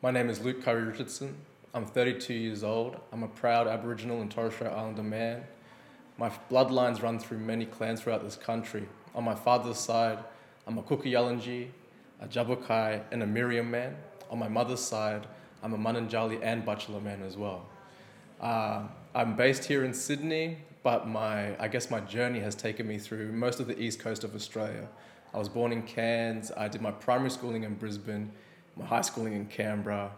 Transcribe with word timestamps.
My 0.00 0.12
name 0.12 0.30
is 0.30 0.40
Luke 0.40 0.62
Currie 0.62 0.84
Richardson. 0.84 1.34
I'm 1.74 1.84
32 1.84 2.32
years 2.32 2.62
old. 2.62 3.00
I'm 3.12 3.24
a 3.24 3.28
proud 3.28 3.66
Aboriginal 3.66 4.20
and 4.20 4.30
Torres 4.30 4.54
Strait 4.54 4.70
Islander 4.70 5.02
man. 5.02 5.42
My 6.18 6.30
bloodlines 6.48 7.02
run 7.02 7.18
through 7.18 7.38
many 7.38 7.66
clans 7.66 8.00
throughout 8.00 8.22
this 8.22 8.36
country. 8.36 8.86
On 9.16 9.24
my 9.24 9.34
father's 9.34 9.76
side, 9.76 10.20
I'm 10.68 10.78
a 10.78 10.82
Kuku 10.82 11.68
a 12.20 12.28
Jabukai, 12.28 13.02
and 13.10 13.24
a 13.24 13.26
Meriam 13.26 13.70
man. 13.70 13.96
On 14.30 14.38
my 14.38 14.46
mother's 14.46 14.78
side, 14.78 15.26
I'm 15.64 15.74
a 15.74 15.78
Mununjali 15.78 16.38
and 16.44 16.64
Butchulla 16.64 17.02
man 17.02 17.20
as 17.22 17.36
well. 17.36 17.66
Uh, 18.40 18.82
I'm 19.16 19.34
based 19.34 19.64
here 19.64 19.84
in 19.84 19.92
Sydney, 19.92 20.58
but 20.84 21.08
my 21.08 21.60
I 21.60 21.66
guess 21.66 21.90
my 21.90 21.98
journey 21.98 22.38
has 22.38 22.54
taken 22.54 22.86
me 22.86 22.98
through 22.98 23.32
most 23.32 23.58
of 23.58 23.66
the 23.66 23.76
east 23.76 23.98
coast 23.98 24.22
of 24.22 24.36
Australia. 24.36 24.86
I 25.34 25.38
was 25.38 25.48
born 25.48 25.72
in 25.72 25.82
Cairns. 25.82 26.52
I 26.56 26.68
did 26.68 26.82
my 26.82 26.92
primary 26.92 27.30
schooling 27.30 27.64
in 27.64 27.74
Brisbane, 27.74 28.30
my 28.78 28.86
high 28.86 29.00
schooling 29.00 29.34
in 29.34 29.46
Canberra, 29.46 30.10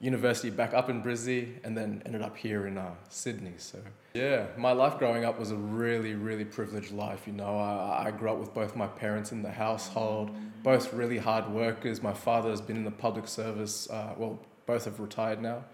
university 0.00 0.50
back 0.50 0.74
up 0.74 0.88
in 0.88 1.02
Brizzy, 1.02 1.54
and 1.64 1.76
then 1.76 2.02
ended 2.06 2.22
up 2.22 2.36
here 2.36 2.66
in 2.66 2.78
uh, 2.78 2.94
Sydney. 3.08 3.54
So 3.58 3.78
yeah, 4.14 4.46
my 4.56 4.72
life 4.72 4.98
growing 4.98 5.24
up 5.24 5.38
was 5.38 5.50
a 5.50 5.56
really, 5.56 6.14
really 6.14 6.44
privileged 6.44 6.92
life. 6.92 7.26
You 7.26 7.32
know, 7.32 7.58
I, 7.58 8.06
I 8.06 8.10
grew 8.10 8.30
up 8.30 8.38
with 8.38 8.54
both 8.54 8.76
my 8.76 8.86
parents 8.86 9.32
in 9.32 9.42
the 9.42 9.50
household, 9.50 10.30
both 10.62 10.92
really 10.92 11.18
hard 11.18 11.48
workers. 11.50 12.02
My 12.02 12.14
father 12.14 12.50
has 12.50 12.60
been 12.60 12.76
in 12.76 12.84
the 12.84 12.90
public 12.90 13.28
service. 13.28 13.90
Uh, 13.90 14.14
well, 14.16 14.38
both 14.66 14.84
have 14.84 15.00
retired 15.00 15.40
now, 15.40 15.64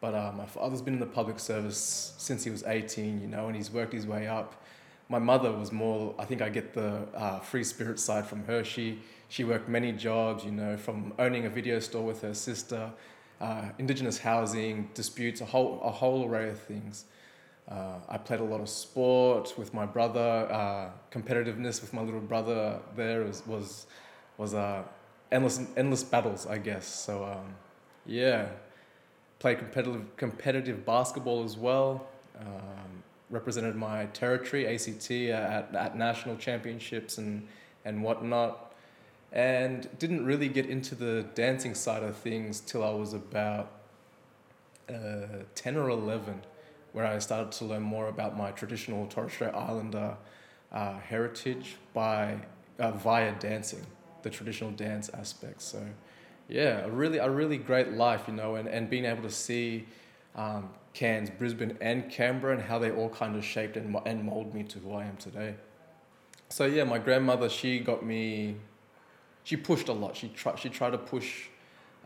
but 0.00 0.14
uh, 0.14 0.32
my 0.36 0.46
father's 0.46 0.82
been 0.82 0.94
in 0.94 1.00
the 1.00 1.06
public 1.06 1.38
service 1.38 2.14
since 2.18 2.44
he 2.44 2.50
was 2.50 2.64
18. 2.64 3.20
You 3.20 3.28
know, 3.28 3.46
and 3.46 3.56
he's 3.56 3.70
worked 3.70 3.92
his 3.92 4.06
way 4.06 4.26
up. 4.26 4.62
My 5.08 5.18
mother 5.18 5.52
was 5.52 5.70
more. 5.70 6.14
I 6.18 6.24
think 6.24 6.42
I 6.42 6.48
get 6.48 6.74
the 6.74 7.06
uh, 7.14 7.38
free 7.40 7.64
spirit 7.64 8.00
side 8.00 8.26
from 8.26 8.44
her. 8.44 8.64
She 8.64 9.00
she 9.28 9.44
worked 9.44 9.68
many 9.68 9.92
jobs. 9.92 10.44
You 10.44 10.52
know, 10.52 10.76
from 10.76 11.12
owning 11.18 11.46
a 11.46 11.50
video 11.50 11.78
store 11.80 12.04
with 12.04 12.22
her 12.22 12.34
sister 12.34 12.92
uh, 13.40 13.68
indigenous 13.78 14.18
housing 14.18 14.88
disputes, 14.94 15.40
a 15.40 15.44
whole 15.44 15.80
a 15.82 15.90
whole 15.90 16.26
array 16.26 16.50
of 16.50 16.58
things. 16.58 17.04
Uh, 17.68 17.98
I 18.08 18.16
played 18.18 18.40
a 18.40 18.44
lot 18.44 18.60
of 18.60 18.68
sport 18.68 19.54
with 19.58 19.74
my 19.74 19.86
brother. 19.86 20.48
Uh, 20.50 20.90
competitiveness 21.10 21.80
with 21.80 21.92
my 21.92 22.02
little 22.02 22.20
brother 22.20 22.80
there 22.94 23.24
was 23.24 23.46
was 23.46 23.86
was 24.38 24.54
uh, 24.54 24.82
endless 25.30 25.60
endless 25.76 26.02
battles, 26.04 26.46
I 26.46 26.58
guess. 26.58 26.86
So 26.86 27.24
um, 27.24 27.54
yeah, 28.06 28.48
played 29.38 29.58
competitive 29.58 30.16
competitive 30.16 30.86
basketball 30.86 31.44
as 31.44 31.56
well. 31.56 32.06
Um, 32.40 33.02
represented 33.30 33.74
my 33.74 34.06
territory 34.06 34.66
ACT 34.66 35.10
at, 35.10 35.74
at 35.74 35.96
national 35.96 36.36
championships 36.36 37.18
and 37.18 37.46
and 37.84 38.02
whatnot 38.02 38.66
and 39.32 39.88
didn't 39.98 40.24
really 40.24 40.48
get 40.48 40.66
into 40.66 40.94
the 40.94 41.26
dancing 41.34 41.74
side 41.74 42.02
of 42.02 42.16
things 42.16 42.60
till 42.60 42.82
I 42.82 42.90
was 42.90 43.12
about 43.12 43.70
uh, 44.88 45.42
10 45.54 45.76
or 45.76 45.90
11, 45.90 46.42
where 46.92 47.04
I 47.04 47.18
started 47.18 47.52
to 47.52 47.64
learn 47.64 47.82
more 47.82 48.08
about 48.08 48.36
my 48.36 48.50
traditional 48.52 49.06
Torres 49.06 49.32
Strait 49.32 49.52
Islander 49.52 50.16
uh, 50.72 50.98
heritage 50.98 51.76
by 51.92 52.38
uh, 52.78 52.92
via 52.92 53.34
dancing, 53.38 53.84
the 54.22 54.30
traditional 54.30 54.70
dance 54.70 55.10
aspects. 55.10 55.64
So, 55.64 55.84
yeah, 56.48 56.84
a 56.84 56.90
really 56.90 57.18
a 57.18 57.28
really 57.28 57.58
great 57.58 57.92
life, 57.92 58.22
you 58.28 58.34
know, 58.34 58.54
and, 58.54 58.68
and 58.68 58.88
being 58.88 59.04
able 59.04 59.22
to 59.22 59.30
see 59.30 59.86
um, 60.36 60.70
Cairns, 60.96 61.28
Brisbane, 61.28 61.76
and 61.82 62.10
Canberra 62.10 62.54
and 62.54 62.62
how 62.62 62.78
they 62.78 62.90
all 62.90 63.10
kind 63.10 63.36
of 63.36 63.44
shaped 63.44 63.76
and, 63.76 63.94
and 64.06 64.24
molded 64.24 64.54
me 64.54 64.62
to 64.62 64.78
who 64.78 64.94
I 64.94 65.04
am 65.04 65.18
today. 65.18 65.54
So 66.48 66.64
yeah, 66.64 66.84
my 66.84 66.96
grandmother 66.96 67.50
she 67.50 67.80
got 67.80 68.02
me 68.02 68.56
she 69.44 69.58
pushed 69.58 69.88
a 69.88 69.92
lot. 69.92 70.16
She 70.16 70.28
tried 70.28 70.58
she 70.58 70.70
tried 70.70 70.92
to 70.92 70.98
push 70.98 71.48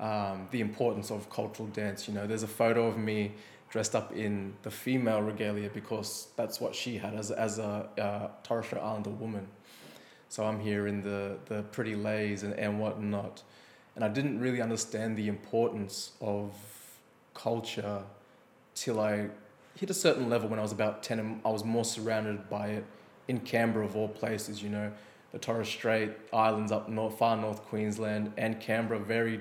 um, 0.00 0.48
the 0.50 0.60
importance 0.60 1.12
of 1.12 1.30
cultural 1.30 1.68
dance. 1.68 2.08
You 2.08 2.14
know, 2.14 2.26
there's 2.26 2.42
a 2.42 2.48
photo 2.48 2.88
of 2.88 2.98
me 2.98 3.32
dressed 3.68 3.94
up 3.94 4.10
in 4.12 4.54
the 4.62 4.72
female 4.72 5.22
regalia 5.22 5.70
because 5.70 6.26
that's 6.34 6.60
what 6.60 6.74
she 6.74 6.98
had 6.98 7.14
as 7.14 7.30
as 7.30 7.60
a 7.60 7.88
uh, 7.96 8.28
Torres 8.42 8.66
Strait 8.66 8.82
Islander 8.82 9.10
woman. 9.10 9.46
So 10.28 10.44
I'm 10.44 10.58
here 10.58 10.88
in 10.88 11.00
the 11.00 11.38
the 11.46 11.62
pretty 11.62 11.94
lays 11.94 12.42
and, 12.42 12.54
and 12.54 12.80
whatnot, 12.80 13.44
and 13.94 14.04
I 14.04 14.08
didn't 14.08 14.40
really 14.40 14.60
understand 14.60 15.16
the 15.16 15.28
importance 15.28 16.10
of 16.20 16.56
culture 17.34 18.02
till 18.80 18.98
I 18.98 19.28
hit 19.76 19.90
a 19.90 19.94
certain 19.94 20.30
level 20.30 20.48
when 20.48 20.58
I 20.58 20.62
was 20.62 20.72
about 20.72 21.02
ten. 21.02 21.18
And 21.18 21.40
I 21.44 21.50
was 21.50 21.64
more 21.64 21.84
surrounded 21.84 22.48
by 22.48 22.68
it 22.68 22.84
in 23.28 23.40
Canberra 23.40 23.84
of 23.84 23.94
all 23.94 24.08
places. 24.08 24.62
You 24.62 24.70
know, 24.70 24.90
the 25.32 25.38
Torres 25.38 25.68
Strait 25.68 26.12
Islands 26.32 26.72
up 26.72 26.88
north, 26.88 27.18
far 27.18 27.36
north 27.36 27.62
Queensland, 27.64 28.32
and 28.36 28.58
Canberra, 28.58 28.98
very 28.98 29.40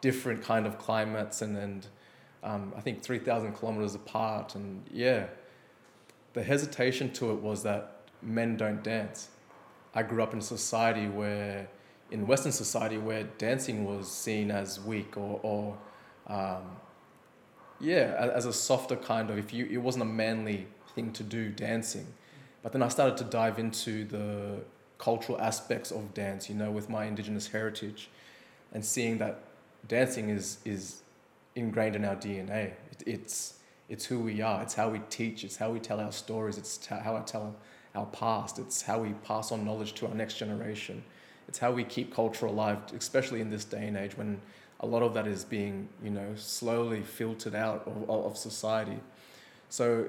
different 0.00 0.42
kind 0.42 0.66
of 0.66 0.78
climates, 0.78 1.42
and 1.42 1.56
and 1.56 1.86
um, 2.44 2.72
I 2.76 2.80
think 2.80 3.02
three 3.02 3.18
thousand 3.18 3.54
kilometers 3.54 3.94
apart, 3.96 4.54
and 4.54 4.84
yeah, 4.92 5.26
the 6.32 6.44
hesitation 6.44 7.12
to 7.14 7.32
it 7.32 7.40
was 7.42 7.62
that 7.64 8.02
men 8.22 8.56
don't 8.56 8.82
dance. 8.84 9.28
I 9.94 10.02
grew 10.02 10.22
up 10.22 10.32
in 10.32 10.38
a 10.38 10.42
society 10.42 11.08
where, 11.08 11.68
in 12.10 12.26
Western 12.26 12.52
society, 12.52 12.98
where 12.98 13.24
dancing 13.38 13.84
was 13.84 14.10
seen 14.10 14.50
as 14.50 14.80
weak 14.80 15.16
or 15.16 15.40
or 15.42 15.76
um, 16.28 16.62
yeah, 17.80 18.30
as 18.34 18.46
a 18.46 18.52
softer 18.52 18.96
kind 18.96 19.30
of 19.30 19.38
if 19.38 19.52
you 19.52 19.66
it 19.66 19.78
wasn't 19.78 20.02
a 20.02 20.06
manly 20.06 20.66
thing 20.94 21.12
to 21.12 21.22
do 21.22 21.50
dancing. 21.50 22.06
But 22.62 22.72
then 22.72 22.82
I 22.82 22.88
started 22.88 23.16
to 23.18 23.24
dive 23.24 23.58
into 23.58 24.04
the 24.04 24.60
cultural 24.98 25.40
aspects 25.40 25.90
of 25.90 26.14
dance, 26.14 26.48
you 26.48 26.54
know, 26.54 26.70
with 26.70 26.88
my 26.88 27.04
indigenous 27.04 27.48
heritage, 27.48 28.08
and 28.72 28.84
seeing 28.84 29.18
that 29.18 29.40
dancing 29.86 30.30
is 30.30 30.58
is 30.64 31.02
ingrained 31.54 31.96
in 31.96 32.04
our 32.04 32.16
DNA. 32.16 32.72
It, 32.90 33.02
it's 33.06 33.54
it's 33.88 34.04
who 34.06 34.18
we 34.18 34.40
are. 34.40 34.62
It's 34.62 34.74
how 34.74 34.88
we 34.88 35.00
teach. 35.10 35.44
It's 35.44 35.56
how 35.56 35.70
we 35.70 35.78
tell 35.78 36.00
our 36.00 36.12
stories. 36.12 36.58
It's 36.58 36.84
how 36.86 37.16
I 37.16 37.20
tell 37.20 37.54
our 37.94 38.06
past. 38.06 38.58
It's 38.58 38.82
how 38.82 38.98
we 38.98 39.10
pass 39.24 39.52
on 39.52 39.64
knowledge 39.64 39.94
to 39.94 40.08
our 40.08 40.14
next 40.14 40.34
generation. 40.34 41.04
It's 41.48 41.58
how 41.58 41.70
we 41.70 41.84
keep 41.84 42.12
culture 42.12 42.46
alive, 42.46 42.78
especially 42.96 43.40
in 43.40 43.50
this 43.50 43.64
day 43.64 43.86
and 43.86 43.96
age 43.96 44.16
when 44.16 44.40
a 44.80 44.86
lot 44.86 45.02
of 45.02 45.14
that 45.14 45.26
is 45.26 45.44
being, 45.44 45.88
you 46.02 46.10
know, 46.10 46.34
slowly 46.36 47.02
filtered 47.02 47.54
out 47.54 47.86
of, 47.86 48.10
of 48.10 48.36
society. 48.36 48.98
So 49.68 50.08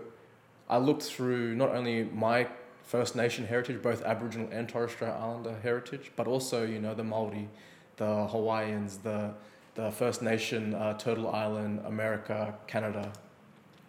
I 0.69 0.77
looked 0.77 1.03
through 1.03 1.55
not 1.55 1.69
only 1.69 2.03
my 2.03 2.47
First 2.83 3.15
Nation 3.15 3.45
heritage, 3.45 3.81
both 3.81 4.01
Aboriginal 4.03 4.47
and 4.51 4.67
Torres 4.67 4.91
Strait 4.91 5.09
Islander 5.09 5.55
heritage, 5.61 6.11
but 6.15 6.25
also 6.25 6.65
you 6.65 6.79
know 6.79 6.93
the 6.93 7.03
Maori, 7.03 7.49
the 7.97 8.27
Hawaiians, 8.27 8.97
the 8.99 9.33
the 9.75 9.91
First 9.91 10.21
Nation, 10.21 10.73
uh, 10.73 10.97
Turtle 10.97 11.29
Island, 11.29 11.81
America, 11.85 12.55
Canada, 12.65 13.11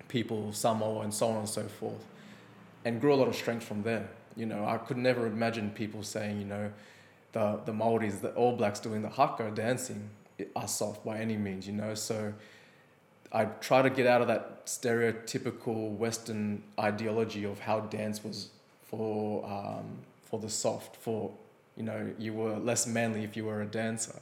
people, 0.09 0.53
Samoa, 0.53 1.03
and 1.03 1.15
so 1.15 1.29
on 1.29 1.39
and 1.39 1.49
so 1.49 1.63
forth, 1.63 2.05
and 2.85 3.01
grew 3.01 3.15
a 3.15 3.17
lot 3.17 3.29
of 3.29 3.37
strength 3.37 3.65
from 3.65 3.83
there. 3.83 4.09
You 4.37 4.47
know, 4.47 4.65
I 4.65 4.79
could 4.79 4.97
never 4.97 5.27
imagine 5.27 5.71
people 5.71 6.03
saying, 6.03 6.41
you 6.41 6.47
know, 6.47 6.73
the 7.33 7.61
the 7.65 7.73
Maoris, 7.73 8.17
the 8.17 8.31
All 8.31 8.57
Blacks 8.57 8.81
doing 8.81 9.03
the 9.03 9.11
haka 9.11 9.51
dancing 9.53 10.11
are 10.57 10.69
soft 10.69 11.05
by 11.05 11.19
any 11.19 11.37
means. 11.37 11.67
You 11.67 11.75
know, 11.75 11.95
so. 11.95 12.35
I 13.31 13.45
try 13.45 13.83
to 13.83 13.91
get 13.91 14.07
out 14.07 14.23
of 14.23 14.29
that 14.29 14.65
stereotypical 14.65 15.95
Western 15.99 16.63
ideology 16.81 17.45
of 17.45 17.59
how 17.59 17.81
dance 17.81 18.25
was 18.25 18.49
for 18.89 19.45
um, 19.45 19.99
for 20.25 20.41
the 20.41 20.49
soft 20.49 20.97
for 20.97 21.31
you 21.77 21.83
know 21.83 22.11
you 22.19 22.33
were 22.33 22.57
less 22.59 22.87
manly 22.87 23.23
if 23.23 23.37
you 23.37 23.45
were 23.45 23.63
a 23.63 23.67
dancer 23.67 24.21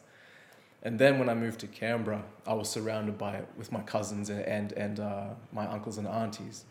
and 0.83 0.99
then 0.99 1.19
when 1.19 1.29
I 1.29 1.35
moved 1.35 1.61
to 1.61 1.67
Canberra 1.67 2.23
I 2.47 2.55
was 2.55 2.69
surrounded 2.69 3.17
by 3.17 3.37
it 3.37 3.49
with 3.57 3.73
my 3.73 3.81
cousins 3.83 4.29
and 4.29 4.41
and, 4.41 4.73
and 4.73 5.01
uh, 5.01 5.27
my 5.53 5.67
uncles 5.67 5.99
and 5.99 6.07
aunties 6.07 6.65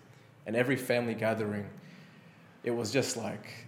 and 0.45 0.55
every 0.55 0.75
family 0.75 1.13
gathering 1.13 1.67
it 2.63 2.71
was 2.71 2.91
just 2.91 3.15
like 3.15 3.67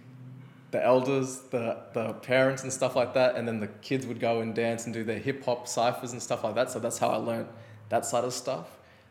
the 0.70 0.84
elders 0.84 1.40
the 1.50 1.78
the 1.94 2.12
parents 2.14 2.62
and 2.62 2.72
stuff 2.72 2.94
like 2.94 3.14
that 3.14 3.36
and 3.36 3.48
then 3.48 3.60
the 3.60 3.68
kids 3.80 4.06
would 4.06 4.20
go 4.20 4.40
and 4.40 4.54
dance 4.54 4.84
and 4.84 4.92
do 4.92 5.02
their 5.02 5.18
hip 5.18 5.44
hop 5.44 5.66
ciphers 5.66 6.12
and 6.12 6.22
stuff 6.22 6.44
like 6.44 6.54
that 6.54 6.70
so 6.70 6.78
that's 6.78 6.98
how 6.98 7.08
I 7.08 7.16
learned 7.16 7.48
that 7.88 8.04
side 8.04 8.24
of 8.24 8.32
stuff 8.32 8.66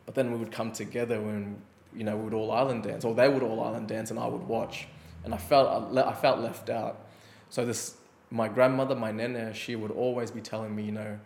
but 0.06 0.16
then 0.16 0.32
we 0.32 0.38
would 0.38 0.52
come 0.52 0.72
together 0.72 1.20
when 1.20 1.62
you 1.96 2.04
know 2.04 2.16
we 2.16 2.26
would 2.26 2.34
all 2.34 2.52
island 2.52 2.84
dance 2.84 3.04
or 3.04 3.16
they 3.16 3.28
would 3.28 3.44
all 3.44 3.64
island 3.64 3.88
dance 3.88 4.12
and 4.12 4.20
I 4.20 4.28
would 4.28 4.44
watch 4.44 4.88
and 5.28 5.34
I 5.34 5.38
felt 5.38 5.96
I 5.98 6.14
felt 6.14 6.40
left 6.40 6.70
out. 6.70 7.06
So 7.50 7.66
this 7.66 7.98
my 8.32 8.48
grandmother, 8.48 8.96
my 8.96 9.12
nana, 9.12 9.54
she 9.54 9.76
would 9.76 9.92
always 9.92 10.32
be 10.32 10.42
telling 10.42 10.76
me, 10.76 10.84
you 10.84 10.92
know, 10.92 11.20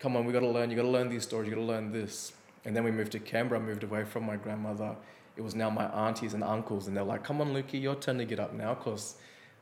come 0.00 0.16
on, 0.16 0.24
we 0.24 0.32
got 0.32 0.40
to 0.40 0.48
learn. 0.48 0.70
You 0.70 0.76
got 0.76 0.82
to 0.82 0.88
learn 0.88 1.08
these 1.08 1.22
stories. 1.22 1.48
You 1.48 1.54
got 1.54 1.60
to 1.60 1.66
learn 1.66 1.92
this. 1.92 2.32
And 2.64 2.76
then 2.76 2.84
we 2.84 2.90
moved 2.90 3.12
to 3.12 3.20
Canberra. 3.20 3.60
I 3.60 3.64
moved 3.64 3.84
away 3.84 4.04
from 4.04 4.26
my 4.26 4.36
grandmother. 4.36 4.96
It 5.36 5.42
was 5.42 5.54
now 5.54 5.70
my 5.70 5.86
aunties 5.86 6.34
and 6.34 6.42
uncles, 6.42 6.88
and 6.88 6.96
they're 6.96 7.04
like, 7.04 7.22
"Come 7.22 7.40
on, 7.40 7.54
Lukey, 7.54 7.80
your 7.80 7.94
turn 7.94 8.18
to 8.18 8.24
get 8.24 8.40
up 8.40 8.52
now," 8.52 8.74
because 8.74 9.14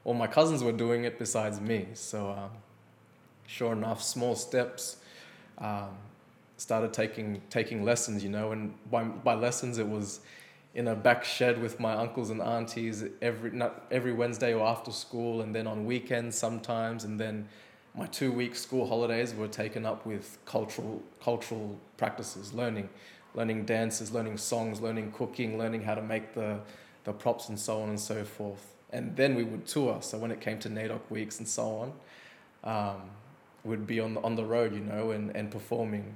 all 0.07 0.15
my 0.15 0.29
cousins 0.29 0.63
were 0.63 0.73
doing 0.73 1.03
it 1.03 1.19
besides 1.19 1.61
me. 1.61 1.89
So, 1.95 2.31
um, 2.31 2.51
sure 3.49 3.73
enough, 3.73 4.03
small 4.03 4.37
steps. 4.37 4.99
Um, 5.59 5.91
started 6.59 6.93
taking 6.93 7.43
taking 7.51 7.85
lessons, 7.85 8.23
you 8.23 8.31
know, 8.31 8.53
and 8.53 8.73
by 8.91 9.03
by 9.03 9.35
lessons 9.35 9.79
it 9.79 9.89
was 9.89 10.21
in 10.75 10.89
a 10.89 10.95
back 10.95 11.25
shed 11.25 11.61
with 11.61 11.81
my 11.81 11.93
uncles 11.95 12.31
and 12.31 12.41
aunties 12.41 13.05
every 13.21 13.51
not 13.51 13.85
every 13.91 14.13
Wednesday 14.13 14.55
or 14.55 14.65
after 14.65 14.93
school, 14.93 15.43
and 15.43 15.53
then 15.53 15.67
on 15.67 15.85
weekends 15.85 16.39
sometimes, 16.39 17.03
and 17.03 17.19
then 17.19 17.49
my 17.95 18.07
two 18.07 18.31
week 18.31 18.55
school 18.55 18.87
holidays 18.87 19.35
were 19.35 19.49
taken 19.49 19.85
up 19.85 20.07
with 20.07 20.39
cultural 20.47 21.03
cultural 21.21 21.77
practices, 21.97 22.55
learning, 22.55 22.89
learning 23.35 23.65
dances, 23.65 24.13
learning 24.13 24.39
songs, 24.39 24.81
learning 24.81 25.11
cooking, 25.11 25.59
learning 25.59 25.83
how 25.83 25.97
to 25.97 26.03
make 26.03 26.33
the 26.35 26.61
the 27.03 27.13
props 27.13 27.49
and 27.49 27.59
so 27.59 27.83
on 27.83 27.89
and 27.89 28.01
so 28.01 28.23
forth. 28.23 28.76
And 28.91 29.17
then 29.17 29.35
we 29.35 29.45
would 29.45 29.67
tour. 29.67 29.99
So 30.01 30.19
when 30.19 30.31
it 30.31 30.41
came 30.41 30.59
to 30.61 30.69
NAIDOC 30.69 31.11
weeks 31.11 31.39
and 31.39 31.49
so 31.49 31.93
on, 32.65 32.97
um, 32.97 33.03
we'd 33.65 33.87
be 33.87 34.01
on 34.01 34.15
the, 34.15 34.21
on 34.21 34.37
the 34.37 34.45
road, 34.45 34.75
you 34.75 34.81
know, 34.81 35.11
and, 35.11 35.35
and 35.37 35.51
performing 35.51 36.15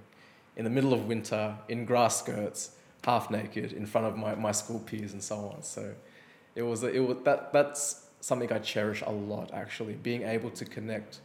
in 0.56 0.64
the 0.64 0.70
middle 0.70 0.92
of 0.92 1.06
winter 1.06 1.56
in 1.68 1.84
grass 1.84 2.18
skirts, 2.18 2.72
half 3.04 3.30
naked, 3.30 3.72
in 3.72 3.86
front 3.86 4.06
of 4.06 4.16
my, 4.16 4.34
my 4.34 4.52
school 4.52 4.78
peers 4.80 5.12
and 5.12 5.22
so 5.22 5.52
on. 5.54 5.62
So 5.62 5.94
it 6.54 6.62
was, 6.62 6.82
it 6.82 7.00
was 7.00 7.18
that, 7.24 7.52
that's 7.52 8.06
something 8.20 8.52
I 8.52 8.58
cherish 8.58 9.02
a 9.06 9.10
lot, 9.10 9.52
actually, 9.52 9.94
being 9.94 10.22
able 10.22 10.50
to 10.50 10.64
connect 10.64 11.20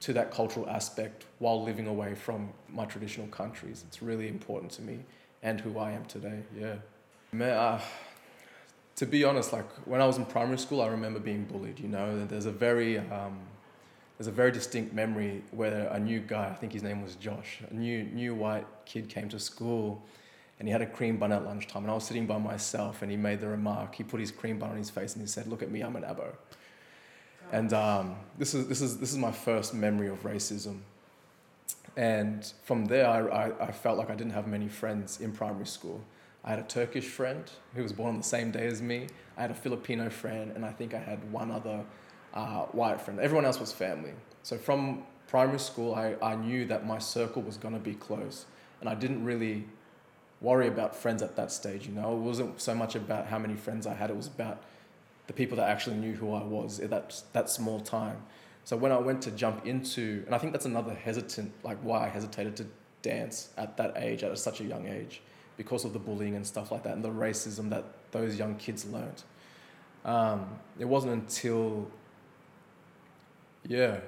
to 0.00 0.12
that 0.12 0.30
cultural 0.30 0.68
aspect 0.68 1.24
while 1.38 1.62
living 1.62 1.86
away 1.86 2.14
from 2.14 2.50
my 2.68 2.84
traditional 2.84 3.26
countries. 3.28 3.84
It's 3.86 4.02
really 4.02 4.28
important 4.28 4.70
to 4.72 4.82
me 4.82 5.00
and 5.42 5.60
who 5.60 5.78
I 5.78 5.92
am 5.92 6.04
today, 6.06 6.40
yeah. 6.58 6.76
Man, 7.32 7.56
uh, 7.56 7.80
to 8.96 9.06
be 9.06 9.24
honest, 9.24 9.52
like 9.52 9.68
when 9.86 10.00
I 10.00 10.06
was 10.06 10.18
in 10.18 10.24
primary 10.24 10.58
school, 10.58 10.80
I 10.80 10.86
remember 10.86 11.18
being 11.18 11.44
bullied. 11.44 11.80
You 11.80 11.88
know, 11.88 12.24
there's 12.26 12.46
a 12.46 12.52
very 12.52 12.98
um, 12.98 13.38
there's 14.18 14.28
a 14.28 14.32
very 14.32 14.52
distinct 14.52 14.94
memory 14.94 15.42
where 15.50 15.88
a 15.88 15.98
new 15.98 16.20
guy, 16.20 16.48
I 16.48 16.54
think 16.54 16.72
his 16.72 16.82
name 16.82 17.02
was 17.02 17.16
Josh, 17.16 17.58
a 17.68 17.74
new 17.74 18.04
new 18.04 18.34
white 18.34 18.66
kid 18.84 19.08
came 19.08 19.28
to 19.30 19.40
school, 19.40 20.02
and 20.58 20.68
he 20.68 20.72
had 20.72 20.82
a 20.82 20.86
cream 20.86 21.16
bun 21.16 21.32
at 21.32 21.44
lunchtime, 21.44 21.82
and 21.82 21.90
I 21.90 21.94
was 21.94 22.04
sitting 22.04 22.26
by 22.26 22.38
myself, 22.38 23.02
and 23.02 23.10
he 23.10 23.16
made 23.16 23.40
the 23.40 23.48
remark. 23.48 23.94
He 23.94 24.04
put 24.04 24.20
his 24.20 24.30
cream 24.30 24.58
bun 24.58 24.70
on 24.70 24.76
his 24.76 24.90
face, 24.90 25.14
and 25.14 25.22
he 25.22 25.28
said, 25.28 25.48
"Look 25.48 25.62
at 25.62 25.70
me, 25.70 25.80
I'm 25.80 25.96
an 25.96 26.04
abo." 26.04 26.32
And 27.52 27.72
um, 27.72 28.16
this 28.38 28.54
is 28.54 28.68
this 28.68 28.80
is 28.80 28.98
this 28.98 29.10
is 29.10 29.18
my 29.18 29.32
first 29.32 29.74
memory 29.74 30.08
of 30.08 30.22
racism. 30.22 30.78
And 31.96 32.52
from 32.64 32.86
there, 32.86 33.08
I, 33.08 33.46
I, 33.46 33.68
I 33.68 33.72
felt 33.72 33.98
like 33.98 34.10
I 34.10 34.16
didn't 34.16 34.32
have 34.32 34.48
many 34.48 34.68
friends 34.68 35.20
in 35.20 35.30
primary 35.30 35.66
school. 35.66 36.00
I 36.44 36.50
had 36.50 36.58
a 36.58 36.64
Turkish 36.64 37.06
friend 37.06 37.50
who 37.74 37.82
was 37.82 37.92
born 37.92 38.10
on 38.10 38.18
the 38.18 38.24
same 38.24 38.50
day 38.50 38.66
as 38.66 38.82
me. 38.82 39.06
I 39.36 39.42
had 39.42 39.50
a 39.50 39.54
Filipino 39.54 40.10
friend, 40.10 40.52
and 40.54 40.64
I 40.64 40.70
think 40.72 40.92
I 40.92 40.98
had 40.98 41.32
one 41.32 41.50
other 41.50 41.84
uh, 42.34 42.64
white 42.66 43.00
friend. 43.00 43.18
Everyone 43.18 43.46
else 43.46 43.58
was 43.58 43.72
family. 43.72 44.12
So 44.42 44.58
from 44.58 45.04
primary 45.26 45.58
school, 45.58 45.94
I, 45.94 46.16
I 46.22 46.36
knew 46.36 46.66
that 46.66 46.86
my 46.86 46.98
circle 46.98 47.40
was 47.40 47.56
going 47.56 47.74
to 47.74 47.80
be 47.80 47.94
close. 47.94 48.44
And 48.80 48.90
I 48.90 48.94
didn't 48.94 49.24
really 49.24 49.64
worry 50.42 50.68
about 50.68 50.94
friends 50.94 51.22
at 51.22 51.34
that 51.36 51.50
stage, 51.50 51.86
you 51.86 51.92
know. 51.94 52.12
It 52.12 52.20
wasn't 52.20 52.60
so 52.60 52.74
much 52.74 52.94
about 52.94 53.26
how 53.26 53.38
many 53.38 53.54
friends 53.54 53.86
I 53.86 53.94
had, 53.94 54.10
it 54.10 54.16
was 54.16 54.26
about 54.26 54.62
the 55.26 55.32
people 55.32 55.56
that 55.56 55.70
actually 55.70 55.96
knew 55.96 56.12
who 56.12 56.34
I 56.34 56.42
was 56.42 56.80
at 56.80 56.90
that, 56.90 57.22
that 57.32 57.48
small 57.48 57.80
time. 57.80 58.18
So 58.64 58.76
when 58.76 58.92
I 58.92 58.98
went 58.98 59.22
to 59.22 59.30
jump 59.30 59.66
into, 59.66 60.22
and 60.26 60.34
I 60.34 60.38
think 60.38 60.52
that's 60.52 60.66
another 60.66 60.92
hesitant, 60.92 61.52
like 61.62 61.78
why 61.78 62.04
I 62.04 62.08
hesitated 62.08 62.56
to 62.56 62.66
dance 63.00 63.48
at 63.56 63.78
that 63.78 63.94
age, 63.96 64.22
at 64.22 64.38
such 64.38 64.60
a 64.60 64.64
young 64.64 64.86
age 64.86 65.22
because 65.56 65.84
of 65.84 65.92
the 65.92 65.98
bullying 65.98 66.34
and 66.34 66.46
stuff 66.46 66.70
like 66.72 66.82
that 66.82 66.94
and 66.94 67.04
the 67.04 67.10
racism 67.10 67.70
that 67.70 67.84
those 68.10 68.38
young 68.38 68.56
kids 68.56 68.84
learned. 68.86 69.22
Um, 70.04 70.46
it 70.78 70.84
wasn't 70.84 71.12
until, 71.12 71.88
yeah, 73.66 73.98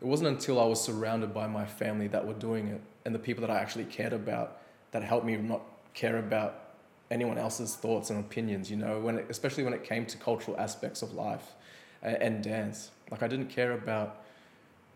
it 0.00 0.04
wasn't 0.04 0.28
until 0.28 0.60
I 0.60 0.66
was 0.66 0.80
surrounded 0.80 1.32
by 1.32 1.46
my 1.46 1.64
family 1.64 2.08
that 2.08 2.26
were 2.26 2.34
doing 2.34 2.68
it 2.68 2.80
and 3.04 3.14
the 3.14 3.18
people 3.18 3.40
that 3.42 3.50
I 3.50 3.60
actually 3.60 3.84
cared 3.84 4.12
about 4.12 4.60
that 4.90 5.02
helped 5.02 5.24
me 5.24 5.36
not 5.36 5.62
care 5.94 6.18
about 6.18 6.66
anyone 7.10 7.38
else's 7.38 7.76
thoughts 7.76 8.10
and 8.10 8.18
opinions, 8.18 8.70
you 8.70 8.76
know, 8.76 9.00
when 9.00 9.18
it, 9.18 9.26
especially 9.28 9.62
when 9.62 9.72
it 9.72 9.84
came 9.84 10.04
to 10.06 10.18
cultural 10.18 10.58
aspects 10.58 11.02
of 11.02 11.14
life 11.14 11.54
and, 12.02 12.16
and 12.16 12.42
dance. 12.42 12.90
Like 13.10 13.22
I 13.22 13.28
didn't 13.28 13.48
care 13.48 13.72
about 13.72 14.24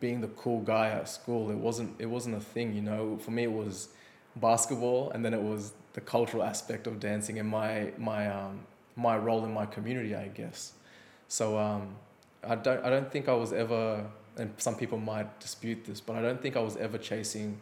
being 0.01 0.21
the 0.21 0.29
cool 0.29 0.61
guy 0.61 0.89
at 0.89 1.09
school. 1.09 1.51
It 1.51 1.57
wasn't, 1.57 1.95
it 2.01 2.07
wasn't 2.07 2.37
a 2.37 2.41
thing, 2.41 2.75
you 2.75 2.83
know, 2.83 3.17
for 3.19 3.31
me 3.31 3.45
it 3.45 3.53
was, 3.53 3.91
basketball, 4.41 5.11
and 5.11 5.25
then 5.25 5.35
it 5.35 5.43
was 5.43 5.73
the 5.93 6.01
cultural 6.01 6.43
aspect 6.43 6.87
of 6.87 7.01
dancing 7.01 7.39
and 7.39 7.49
my 7.49 7.93
my 7.99 8.29
um, 8.31 8.61
my 8.97 9.17
role 9.17 9.45
in 9.45 9.53
my 9.53 9.67
community, 9.67 10.15
I 10.15 10.29
guess. 10.29 10.73
So 11.29 11.59
um, 11.59 11.97
I 12.43 12.55
don't 12.55 12.85
I 12.85 12.91
don't 12.91 13.11
think 13.11 13.29
I 13.29 13.35
was 13.35 13.53
ever, 13.53 14.05
and 14.37 14.53
some 14.59 14.77
people 14.77 14.99
might 14.99 15.41
dispute 15.41 15.85
this, 15.85 16.01
but 16.01 16.17
I 16.17 16.23
don't 16.23 16.41
think 16.41 16.57
I 16.57 16.61
was 16.61 16.77
ever 16.77 16.99
chasing 16.99 17.61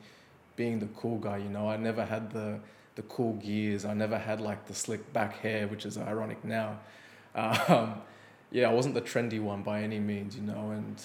being 0.57 0.79
the 0.79 0.87
cool 0.89 1.19
guy. 1.19 1.39
You 1.39 1.49
know, 1.49 1.69
I 1.69 1.77
never 1.77 2.05
had 2.05 2.31
the 2.33 2.61
the 2.95 3.03
cool 3.03 3.35
gears. 3.35 3.85
I 3.85 3.95
never 3.95 4.19
had 4.19 4.41
like 4.41 4.67
the 4.67 4.75
slick 4.75 5.13
back 5.13 5.39
hair, 5.39 5.69
which 5.69 5.87
is 5.87 5.97
ironic 5.99 6.45
now. 6.45 6.79
Um, 7.35 8.01
yeah, 8.51 8.69
I 8.69 8.73
wasn't 8.73 8.95
the 8.95 9.03
trendy 9.03 9.41
one 9.41 9.63
by 9.63 9.83
any 9.83 10.01
means, 10.01 10.35
you 10.35 10.43
know, 10.43 10.71
and 10.71 11.01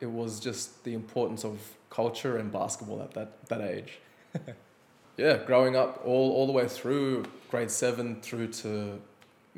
it 0.00 0.06
was 0.10 0.40
just 0.40 0.82
the 0.82 0.94
importance 0.94 1.44
of 1.44 1.60
culture 1.90 2.38
and 2.38 2.50
basketball 2.50 3.00
at 3.02 3.12
that 3.12 3.46
that 3.48 3.60
age. 3.60 3.98
yeah, 5.16 5.38
growing 5.38 5.76
up 5.76 6.02
all, 6.04 6.32
all 6.32 6.46
the 6.46 6.52
way 6.52 6.66
through 6.66 7.24
grade 7.50 7.70
seven 7.70 8.20
through 8.22 8.48
to 8.48 8.98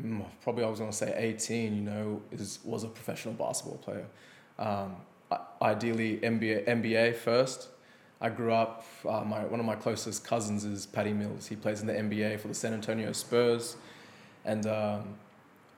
mm, 0.00 0.24
probably 0.42 0.64
I 0.64 0.68
was 0.68 0.80
going 0.80 0.90
to 0.90 0.96
say 0.96 1.14
18, 1.16 1.74
you 1.76 1.82
know, 1.82 2.22
is, 2.32 2.58
was 2.64 2.84
a 2.84 2.88
professional 2.88 3.34
basketball 3.34 3.78
player. 3.78 4.06
Um, 4.58 4.96
ideally, 5.62 6.18
NBA, 6.18 6.66
NBA 6.66 7.16
first. 7.16 7.68
I 8.20 8.30
grew 8.30 8.52
up, 8.52 8.84
uh, 9.08 9.22
my, 9.22 9.44
one 9.44 9.60
of 9.60 9.66
my 9.66 9.74
closest 9.74 10.24
cousins 10.24 10.64
is 10.64 10.86
Patty 10.86 11.12
Mills. 11.12 11.46
He 11.46 11.56
plays 11.56 11.80
in 11.80 11.86
the 11.86 11.92
NBA 11.92 12.40
for 12.40 12.48
the 12.48 12.54
San 12.54 12.72
Antonio 12.72 13.12
Spurs. 13.12 13.76
And 14.44 14.66
um, 14.66 15.14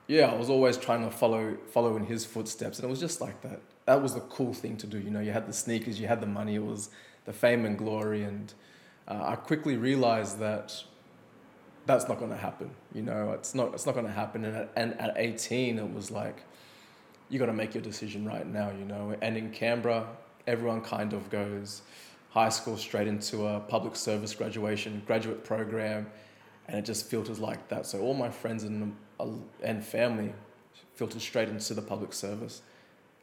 yeah, 0.07 0.31
I 0.31 0.35
was 0.35 0.49
always 0.49 0.77
trying 0.77 1.03
to 1.03 1.11
follow, 1.11 1.57
follow 1.71 1.97
in 1.97 2.05
his 2.05 2.25
footsteps. 2.25 2.79
And 2.79 2.85
it 2.85 2.89
was 2.89 2.99
just 2.99 3.21
like 3.21 3.41
that. 3.41 3.59
That 3.85 4.01
was 4.01 4.13
the 4.13 4.21
cool 4.21 4.53
thing 4.53 4.77
to 4.77 4.87
do. 4.87 4.99
You 4.99 5.09
know, 5.09 5.19
you 5.19 5.31
had 5.31 5.47
the 5.47 5.53
sneakers, 5.53 5.99
you 5.99 6.07
had 6.07 6.21
the 6.21 6.27
money, 6.27 6.55
it 6.55 6.63
was 6.63 6.89
the 7.25 7.33
fame 7.33 7.65
and 7.65 7.77
glory. 7.77 8.23
And 8.23 8.53
uh, 9.07 9.23
I 9.23 9.35
quickly 9.35 9.77
realized 9.77 10.39
that 10.39 10.83
that's 11.85 12.07
not 12.07 12.19
going 12.19 12.31
to 12.31 12.37
happen. 12.37 12.69
You 12.93 13.01
know, 13.01 13.31
it's 13.31 13.55
not 13.55 13.73
it's 13.73 13.85
not 13.85 13.95
going 13.95 14.05
to 14.05 14.11
happen. 14.11 14.43
And 14.45 14.55
at, 14.55 14.71
and 14.75 14.93
at 14.99 15.13
18, 15.17 15.79
it 15.79 15.93
was 15.93 16.11
like 16.11 16.43
you 17.29 17.39
got 17.39 17.45
to 17.47 17.53
make 17.53 17.73
your 17.73 17.83
decision 17.83 18.25
right 18.25 18.45
now. 18.45 18.71
You 18.71 18.85
know, 18.85 19.15
and 19.21 19.37
in 19.37 19.51
Canberra, 19.51 20.07
everyone 20.45 20.81
kind 20.81 21.13
of 21.13 21.29
goes 21.29 21.81
high 22.29 22.49
school 22.49 22.77
straight 22.77 23.07
into 23.07 23.47
a 23.47 23.59
public 23.61 23.95
service 23.95 24.35
graduation 24.35 25.01
graduate 25.05 25.43
program, 25.43 26.07
and 26.67 26.77
it 26.77 26.85
just 26.85 27.09
filters 27.09 27.39
like 27.39 27.69
that. 27.69 27.85
So 27.85 28.01
all 28.01 28.13
my 28.13 28.29
friends 28.29 28.63
and 28.63 28.95
uh, 29.19 29.27
and 29.63 29.83
family 29.83 30.33
filtered 30.95 31.21
straight 31.21 31.47
into 31.47 31.73
the 31.73 31.81
public 31.81 32.11
service. 32.11 32.61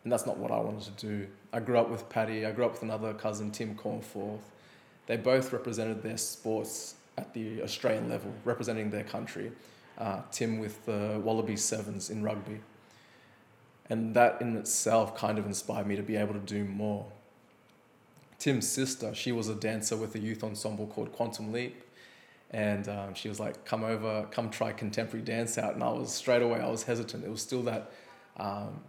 And 0.03 0.13
that's 0.13 0.27
not 0.27 0.37
what 0.37 0.51
I 0.51 0.59
wanted 0.59 0.97
to 0.99 1.07
do. 1.07 1.27
I 1.53 1.61
grew 1.61 1.79
up 1.79 1.89
with 1.89 2.11
Patty. 2.11 2.45
I 2.45 2.53
grew 2.53 2.67
up 2.67 2.73
with 2.73 2.83
another 2.83 3.15
cousin, 3.15 3.51
Tim 3.51 3.75
Cornforth 3.75 4.41
they 5.07 5.17
both 5.17 5.53
represented 5.53 6.03
their 6.03 6.17
sports 6.17 6.95
at 7.17 7.33
the 7.35 7.63
Australian 7.63 8.09
level, 8.09 8.33
representing 8.45 8.91
their 8.91 9.05
country. 9.05 9.53
Uh, 9.99 10.23
Tim 10.33 10.59
with 10.59 10.85
the 10.87 11.21
Wallaby 11.23 11.57
Sevens 11.57 12.11
in 12.11 12.23
rugby. 12.23 12.61
And 13.91 14.15
that 14.15 14.41
in 14.41 14.57
itself 14.57 15.17
kind 15.17 15.39
of 15.39 15.47
inspired 15.47 15.87
me 15.87 15.95
to 15.97 16.03
be 16.03 16.17
able 16.17 16.35
to 16.35 16.41
do 16.41 16.65
more. 16.65 17.07
Tim's 18.39 18.69
sister, 18.69 19.15
she 19.15 19.31
was 19.31 19.49
a 19.49 19.55
dancer 19.55 19.97
with 19.97 20.15
a 20.15 20.19
youth 20.19 20.43
ensemble 20.43 20.87
called 20.87 21.13
Quantum 21.13 21.53
Leap. 21.53 21.83
And 22.51 22.89
um, 22.89 23.15
she 23.15 23.29
was 23.29 23.39
like, 23.39 23.65
come 23.65 23.85
over, 23.85 24.27
come 24.31 24.51
try 24.51 24.73
contemporary 24.73 25.25
dance 25.25 25.59
out. 25.59 25.75
And 25.75 25.83
I 25.83 25.91
was 25.91 26.13
straight 26.13 26.43
away, 26.43 26.61
I 26.61 26.69
was 26.69 26.83
hesitant. 26.83 27.25
It 27.25 27.31
was 27.31 27.43
still 27.43 27.63
that 27.63 27.93
um, 28.37 28.81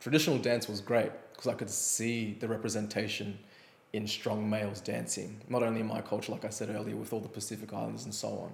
traditional 0.00 0.38
dance 0.38 0.68
was 0.68 0.80
great 0.80 1.10
because 1.32 1.48
I 1.48 1.54
could 1.54 1.70
see 1.70 2.36
the 2.38 2.48
representation 2.48 3.38
in 3.92 4.06
strong 4.06 4.48
males 4.48 4.80
dancing, 4.80 5.40
not 5.48 5.62
only 5.62 5.80
in 5.80 5.86
my 5.86 6.00
culture, 6.00 6.32
like 6.32 6.44
I 6.44 6.50
said 6.50 6.68
earlier, 6.68 6.96
with 6.96 7.12
all 7.12 7.20
the 7.20 7.28
Pacific 7.28 7.72
Islanders 7.72 8.04
and 8.04 8.14
so 8.14 8.50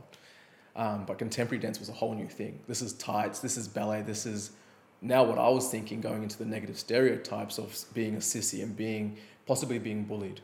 on, 0.76 0.86
um, 0.86 1.04
but 1.06 1.18
contemporary 1.18 1.60
dance 1.60 1.78
was 1.78 1.88
a 1.88 1.92
whole 1.92 2.14
new 2.14 2.26
thing. 2.26 2.58
This 2.68 2.82
is 2.82 2.92
tights, 2.94 3.40
this 3.40 3.56
is 3.56 3.68
ballet, 3.68 4.02
this 4.02 4.26
is 4.26 4.52
now 5.02 5.22
what 5.22 5.38
I 5.38 5.48
was 5.48 5.68
thinking 5.68 6.00
going 6.00 6.22
into 6.22 6.38
the 6.38 6.46
negative 6.46 6.78
stereotypes 6.78 7.58
of 7.58 7.84
being 7.92 8.14
a 8.14 8.18
sissy 8.18 8.62
and 8.62 8.76
being 8.76 9.16
possibly 9.46 9.78
being 9.78 10.04
bullied. 10.04 10.40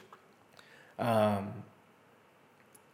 Um, 0.98 1.52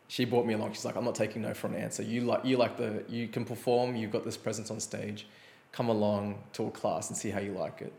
she 0.08 0.24
brought 0.24 0.46
me 0.46 0.54
along. 0.54 0.72
She's 0.72 0.84
like, 0.84 0.96
I'm 0.96 1.04
not 1.04 1.16
taking 1.16 1.42
no 1.42 1.52
for 1.52 1.66
an 1.66 1.74
answer. 1.74 2.02
You 2.02 2.20
like 2.20 2.44
you 2.44 2.56
like 2.56 2.76
the 2.76 3.02
you 3.08 3.26
can 3.26 3.44
perform. 3.44 3.96
You've 3.96 4.12
got 4.12 4.24
this 4.24 4.36
presence 4.36 4.70
on 4.70 4.78
stage. 4.78 5.26
Come 5.72 5.88
along 5.88 6.38
to 6.52 6.66
a 6.68 6.70
class 6.70 7.08
and 7.08 7.18
see 7.18 7.30
how 7.30 7.40
you 7.40 7.52
like 7.52 7.82
it. 7.82 7.92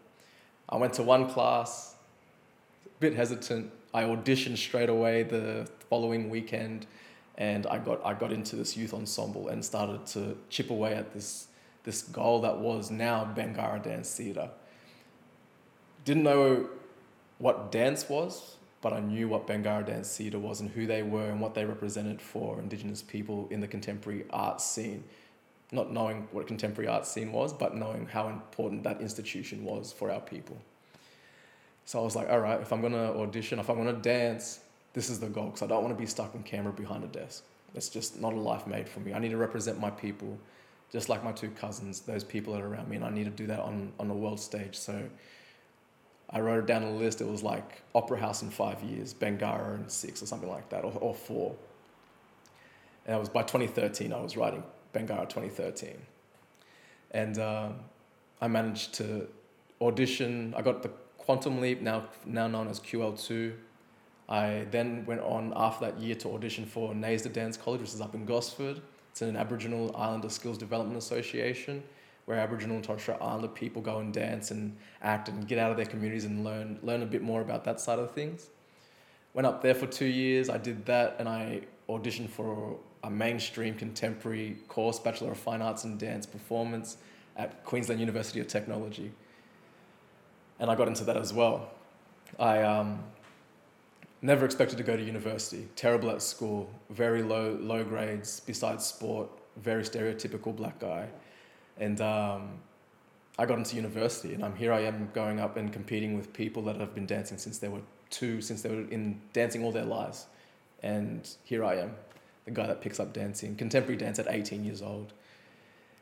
I 0.70 0.78
went 0.78 0.94
to 0.94 1.04
one 1.04 1.30
class, 1.30 1.96
bit 3.00 3.16
hesitant, 3.16 3.72
I 3.94 4.04
auditioned 4.04 4.58
straight 4.58 4.90
away 4.90 5.24
the 5.24 5.70
following 5.90 6.30
weekend, 6.30 6.86
and 7.36 7.66
I 7.68 7.78
got 7.78 8.06
I 8.06 8.14
got 8.14 8.32
into 8.32 8.56
this 8.56 8.76
youth 8.76 8.94
ensemble 8.94 9.50
and 9.50 9.64
started 9.64 10.06
to 10.08 10.38
chip 10.50 10.70
away 10.70 10.94
at 10.94 11.14
this 11.14 11.48
this 11.84 12.02
goal 12.02 12.42
that 12.42 12.58
was 12.58 12.92
now 12.92 13.32
Bangarra 13.36 13.82
Dance 13.82 14.14
Theatre. 14.16 14.50
Didn't 16.06 16.24
know 16.24 16.70
what 17.38 17.72
dance 17.72 18.10
was, 18.10 18.56
but 18.82 18.94
I 18.94 19.00
knew 19.00 19.28
what 19.30 19.48
Bangarra 19.48 19.86
Dance 19.86 20.18
Theatre 20.18 20.40
was 20.40 20.60
and 20.60 20.70
who 20.70 20.86
they 20.86 21.04
were 21.04 21.30
and 21.30 21.40
what 21.40 21.54
they 21.54 21.66
represented 21.66 22.22
for 22.22 22.60
Indigenous 22.60 23.02
people 23.02 23.48
in 23.52 23.62
the 23.62 23.68
contemporary 23.68 24.26
art 24.32 24.60
scene. 24.60 25.04
Not 25.72 25.92
knowing 25.92 26.28
what 26.32 26.48
contemporary 26.48 26.88
art 26.88 27.06
scene 27.06 27.32
was, 27.32 27.54
but 27.54 27.76
knowing 27.76 28.08
how 28.08 28.30
important 28.30 28.84
that 28.84 29.02
institution 29.02 29.64
was 29.64 29.92
for 29.92 30.10
our 30.10 30.22
people 30.22 30.58
So 31.88 32.02
I 32.02 32.04
was 32.04 32.18
like, 32.18 32.30
all 32.30 32.42
right, 32.42 32.60
if 32.60 32.74
I'm 32.74 32.82
gonna 32.82 33.18
audition, 33.18 33.60
if 33.60 33.70
I'm 33.70 33.78
gonna 33.78 33.94
dance, 33.94 34.60
this 34.92 35.10
is 35.10 35.22
the 35.22 35.30
goal 35.30 35.46
because 35.46 35.62
I 35.62 35.68
don't 35.68 35.84
want 35.84 35.96
to 35.96 36.00
be 36.00 36.06
stuck 36.06 36.36
in 36.36 36.44
Canberra 36.44 36.76
behind 36.76 37.06
a 37.06 37.08
desk. 37.08 37.46
It's 37.76 37.88
just 37.88 38.20
not 38.20 38.34
a 38.34 38.36
life 38.36 38.68
made 38.68 38.90
for 38.90 39.00
me. 39.00 39.14
I 39.14 39.20
need 39.20 39.30
to 39.30 39.38
represent 39.38 39.80
my 39.80 39.90
people, 39.90 40.38
just 40.92 41.08
like 41.08 41.24
my 41.24 41.32
two 41.32 41.50
cousins, 41.52 42.02
those 42.02 42.26
people 42.26 42.54
that 42.54 42.62
are 42.62 42.68
around 42.68 42.90
me, 42.90 42.98
and 42.98 43.06
I 43.06 43.10
need 43.10 43.24
to 43.24 43.30
do 43.30 43.48
that 43.48 43.62
on, 43.62 43.94
on 44.02 44.10
the 44.10 44.14
world 44.14 44.42
stage. 44.42 44.76
So 44.76 45.02
I 46.30 46.42
wrote 46.42 46.60
it 46.60 46.66
down 46.66 46.84
on 46.84 46.90
a 46.90 46.96
list. 46.98 47.22
It 47.22 47.28
was 47.28 47.42
like 47.42 47.82
Opera 47.96 48.20
House 48.20 48.42
in 48.42 48.50
five 48.50 48.84
years, 48.84 49.14
Bangarra 49.14 49.76
in 49.76 49.88
six, 49.88 50.22
or 50.22 50.26
something 50.26 50.50
like 50.50 50.68
that, 50.72 50.84
or, 50.84 50.92
or 51.00 51.16
four. 51.16 51.56
And 53.06 53.16
it 53.16 53.20
was 53.20 53.30
by 53.30 53.44
2013, 53.44 54.12
I 54.12 54.20
was 54.20 54.36
writing 54.36 54.62
Bangarra 54.94 55.30
2013. 55.30 55.96
And 57.12 57.40
um, 57.40 57.76
I 58.42 58.50
managed 58.50 58.94
to 58.96 59.30
audition. 59.80 60.54
I 60.58 60.62
got 60.62 60.84
the 60.84 60.92
Quantum 61.28 61.60
Leap, 61.60 61.82
now, 61.82 62.06
now 62.26 62.48
known 62.48 62.70
as 62.70 62.80
QL2. 62.80 63.54
I 64.30 64.66
then 64.72 65.06
went 65.06 65.20
on 65.20 65.52
after 65.58 65.88
that 65.88 66.00
year 66.00 66.16
to 66.16 66.30
audition 66.30 66.66
for 66.66 66.94
NAISDA 66.94 67.34
Dance 67.34 67.58
College, 67.58 67.82
which 67.82 67.94
is 67.94 68.00
up 68.00 68.16
in 68.16 68.24
Gosford. 68.26 68.80
It's 69.12 69.22
an 69.22 69.36
Aboriginal 69.36 69.94
Islander 69.94 70.30
Skills 70.30 70.58
Development 70.58 70.98
Association 70.98 71.84
where 72.24 72.40
Aboriginal 72.40 72.78
and 72.78 72.86
Torres 72.86 73.02
Strait 73.02 73.18
Islander 73.20 73.50
people 73.50 73.82
go 73.82 74.00
and 74.00 74.14
dance 74.14 74.52
and 74.52 74.78
act 75.02 75.28
and 75.28 75.46
get 75.46 75.60
out 75.60 75.70
of 75.70 75.76
their 75.76 75.86
communities 75.86 76.24
and 76.24 76.46
learn 76.46 76.80
learn 76.82 77.04
a 77.04 77.06
bit 77.06 77.22
more 77.22 77.42
about 77.42 77.66
that 77.66 77.82
side 77.82 78.00
of 78.00 78.12
things. 78.12 78.48
Went 79.34 79.46
up 79.46 79.62
there 79.62 79.76
for 79.76 79.86
two 79.86 80.06
years. 80.06 80.50
I 80.50 80.58
did 80.58 80.86
that 80.86 81.18
and 81.20 81.28
I 81.28 81.64
auditioned 81.90 82.30
for 82.30 82.78
a 83.04 83.10
mainstream 83.10 83.74
contemporary 83.76 84.60
course, 84.70 84.98
Bachelor 84.98 85.34
of 85.34 85.38
Fine 85.38 85.62
Arts 85.62 85.84
and 85.84 86.00
Dance 86.00 86.26
Performance 86.26 86.96
at 87.36 87.66
Queensland 87.66 88.00
University 88.00 88.40
of 88.40 88.48
Technology. 88.48 89.12
And 90.60 90.72
I 90.72 90.76
got 90.76 90.88
into 90.88 91.04
that 91.06 91.18
as 91.18 91.34
well. 91.34 91.70
I 92.40 92.62
um, 92.64 93.04
never 94.22 94.46
expected 94.46 94.78
to 94.78 94.84
go 94.84 94.96
to 94.98 95.04
university. 95.04 95.68
Terrible 95.76 96.10
at 96.10 96.22
school, 96.22 96.70
very 96.90 97.24
low 97.24 97.58
low 97.62 97.84
grades. 97.84 98.40
Besides 98.40 98.86
sport, 98.86 99.30
very 99.58 99.84
stereotypical 99.84 100.56
black 100.56 100.80
guy, 100.80 101.08
and 101.78 102.00
um, 102.02 102.60
I 103.38 103.46
got 103.46 103.58
into 103.58 103.76
university, 103.76 104.34
and 104.34 104.44
I'm 104.44 104.56
here. 104.56 104.74
I 104.74 104.82
am 104.82 105.10
going 105.14 105.40
up 105.40 105.58
and 105.58 105.72
competing 105.72 106.16
with 106.18 106.34
people 106.34 106.64
that 106.64 106.78
have 106.80 106.94
been 106.94 107.06
dancing 107.06 107.38
since 107.38 107.60
they 107.60 107.68
were 107.68 107.82
two, 108.10 108.42
since 108.42 108.62
they 108.62 108.70
were 108.70 108.90
in 108.90 109.22
dancing 109.34 109.64
all 109.64 109.72
their 109.72 109.86
lives, 109.86 110.26
and 110.82 111.28
here 111.44 111.64
I 111.64 111.76
am, 111.76 111.96
the 112.46 112.52
guy 112.52 112.68
that 112.68 112.82
picks 112.82 113.00
up 113.00 113.14
dancing, 113.14 113.56
contemporary 113.56 113.98
dance 113.98 114.20
at 114.20 114.28
18 114.30 114.64
years 114.64 114.82
old, 114.82 115.14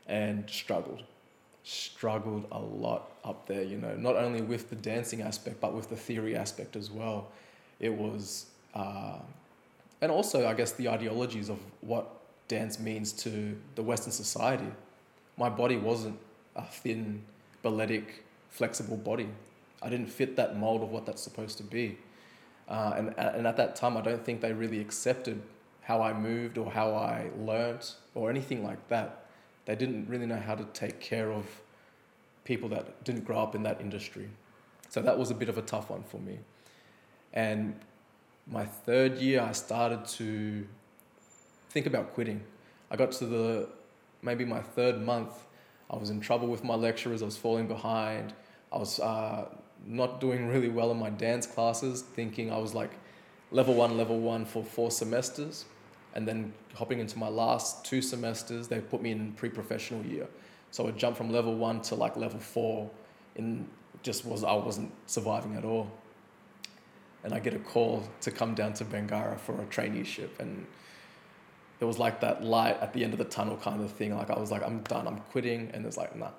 and 0.06 0.48
struggled, 0.48 1.02
struggled 1.66 2.46
a 2.52 2.58
lot 2.58 3.10
up 3.24 3.46
there. 3.46 3.62
You 3.62 3.78
know, 3.78 3.94
not 3.96 4.16
only 4.16 4.40
with 4.40 4.70
the 4.70 4.76
dancing 4.76 5.20
aspect, 5.20 5.60
but 5.60 5.74
with 5.74 5.90
the 5.90 5.96
theory 5.96 6.36
aspect 6.36 6.76
as 6.76 6.90
well 6.90 7.28
it 7.80 7.92
was, 7.92 8.46
uh, 8.74 9.18
and 10.00 10.10
also 10.10 10.46
I 10.46 10.54
guess 10.54 10.72
the 10.72 10.88
ideologies 10.88 11.48
of 11.48 11.58
what 11.80 12.08
dance 12.48 12.78
means 12.78 13.12
to 13.12 13.56
the 13.74 13.82
Western 13.82 14.12
society. 14.12 14.70
My 15.36 15.48
body 15.48 15.76
wasn't 15.76 16.18
a 16.54 16.64
thin, 16.64 17.22
balletic, 17.62 18.24
flexible 18.50 18.96
body. 18.96 19.28
I 19.82 19.90
didn't 19.90 20.06
fit 20.06 20.36
that 20.36 20.56
mold 20.56 20.82
of 20.82 20.90
what 20.90 21.04
that's 21.04 21.22
supposed 21.22 21.58
to 21.58 21.64
be. 21.64 21.98
Uh, 22.68 22.94
and, 22.96 23.14
and 23.18 23.46
at 23.46 23.56
that 23.58 23.76
time, 23.76 23.96
I 23.96 24.00
don't 24.00 24.24
think 24.24 24.40
they 24.40 24.52
really 24.52 24.80
accepted 24.80 25.42
how 25.82 26.02
I 26.02 26.12
moved 26.12 26.58
or 26.58 26.70
how 26.70 26.94
I 26.94 27.30
learnt 27.38 27.96
or 28.14 28.30
anything 28.30 28.64
like 28.64 28.88
that. 28.88 29.25
They 29.66 29.76
didn't 29.76 30.08
really 30.08 30.26
know 30.26 30.40
how 30.40 30.54
to 30.54 30.64
take 30.64 31.00
care 31.00 31.30
of 31.30 31.44
people 32.44 32.68
that 32.70 33.04
didn't 33.04 33.24
grow 33.24 33.38
up 33.38 33.54
in 33.54 33.62
that 33.64 33.80
industry. 33.80 34.28
So 34.88 35.02
that 35.02 35.18
was 35.18 35.30
a 35.30 35.34
bit 35.34 35.48
of 35.48 35.58
a 35.58 35.62
tough 35.62 35.90
one 35.90 36.04
for 36.04 36.18
me. 36.18 36.38
And 37.32 37.78
my 38.46 38.64
third 38.64 39.18
year, 39.18 39.42
I 39.42 39.52
started 39.52 40.06
to 40.06 40.66
think 41.70 41.86
about 41.86 42.14
quitting. 42.14 42.42
I 42.90 42.96
got 42.96 43.12
to 43.12 43.26
the 43.26 43.68
maybe 44.22 44.44
my 44.44 44.60
third 44.60 45.00
month, 45.00 45.32
I 45.90 45.96
was 45.96 46.10
in 46.10 46.20
trouble 46.20 46.48
with 46.48 46.64
my 46.64 46.74
lecturers, 46.74 47.22
I 47.22 47.26
was 47.26 47.36
falling 47.36 47.66
behind, 47.66 48.32
I 48.72 48.78
was 48.78 48.98
uh, 49.00 49.46
not 49.86 50.20
doing 50.20 50.48
really 50.48 50.68
well 50.68 50.90
in 50.90 50.98
my 50.98 51.10
dance 51.10 51.46
classes, 51.46 52.02
thinking 52.02 52.52
I 52.52 52.58
was 52.58 52.74
like 52.74 52.90
level 53.50 53.74
one, 53.74 53.96
level 53.96 54.18
one 54.18 54.44
for 54.44 54.64
four 54.64 54.90
semesters. 54.90 55.64
And 56.16 56.26
then 56.26 56.52
hopping 56.74 56.98
into 56.98 57.18
my 57.18 57.28
last 57.28 57.84
two 57.84 58.00
semesters, 58.00 58.68
they 58.68 58.80
put 58.80 59.02
me 59.02 59.12
in 59.12 59.34
pre 59.34 59.50
professional 59.50 60.04
year. 60.04 60.26
So 60.70 60.88
I 60.88 60.90
jumped 60.90 61.18
from 61.18 61.30
level 61.30 61.54
one 61.54 61.82
to 61.82 61.94
like 61.94 62.16
level 62.16 62.40
four 62.40 62.90
and 63.36 63.68
just 64.02 64.24
was 64.24 64.42
I 64.42 64.54
wasn't 64.54 64.90
surviving 65.06 65.56
at 65.56 65.64
all 65.64 65.90
and 67.22 67.34
I 67.34 67.38
get 67.38 67.54
a 67.54 67.58
call 67.58 68.08
to 68.22 68.30
come 68.30 68.54
down 68.54 68.72
to 68.74 68.84
Bangarra 68.84 69.38
for 69.38 69.60
a 69.60 69.64
traineeship. 69.66 70.30
And 70.38 70.66
it 71.80 71.84
was 71.84 71.98
like 71.98 72.20
that 72.20 72.42
light 72.42 72.80
at 72.80 72.92
the 72.92 73.04
end 73.04 73.12
of 73.12 73.18
the 73.18 73.24
tunnel 73.24 73.56
kind 73.56 73.82
of 73.82 73.90
thing. 73.90 74.16
Like 74.16 74.30
I 74.30 74.38
was 74.38 74.50
like, 74.50 74.62
I'm 74.62 74.80
done, 74.82 75.06
I'm 75.06 75.18
quitting. 75.32 75.70
And 75.74 75.84
it's 75.84 75.96
like, 75.96 76.16
nah, 76.16 76.30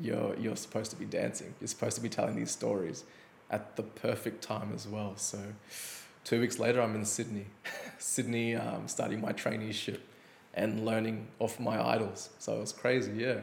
you're, 0.00 0.34
you're 0.38 0.56
supposed 0.56 0.90
to 0.92 0.96
be 0.96 1.04
dancing. 1.04 1.54
You're 1.60 1.68
supposed 1.68 1.96
to 1.96 2.02
be 2.02 2.08
telling 2.08 2.36
these 2.36 2.50
stories 2.50 3.04
at 3.50 3.76
the 3.76 3.82
perfect 3.82 4.42
time 4.42 4.72
as 4.74 4.86
well. 4.86 5.16
So 5.16 5.40
two 6.24 6.40
weeks 6.40 6.58
later, 6.58 6.80
I'm 6.80 6.94
in 6.94 7.04
Sydney, 7.04 7.46
Sydney, 7.98 8.56
um, 8.56 8.88
starting 8.88 9.20
my 9.20 9.32
traineeship 9.32 10.00
and 10.54 10.84
learning 10.84 11.26
off 11.38 11.60
my 11.60 11.84
idols. 11.84 12.30
So 12.38 12.56
it 12.56 12.60
was 12.60 12.72
crazy, 12.72 13.12
yeah 13.12 13.40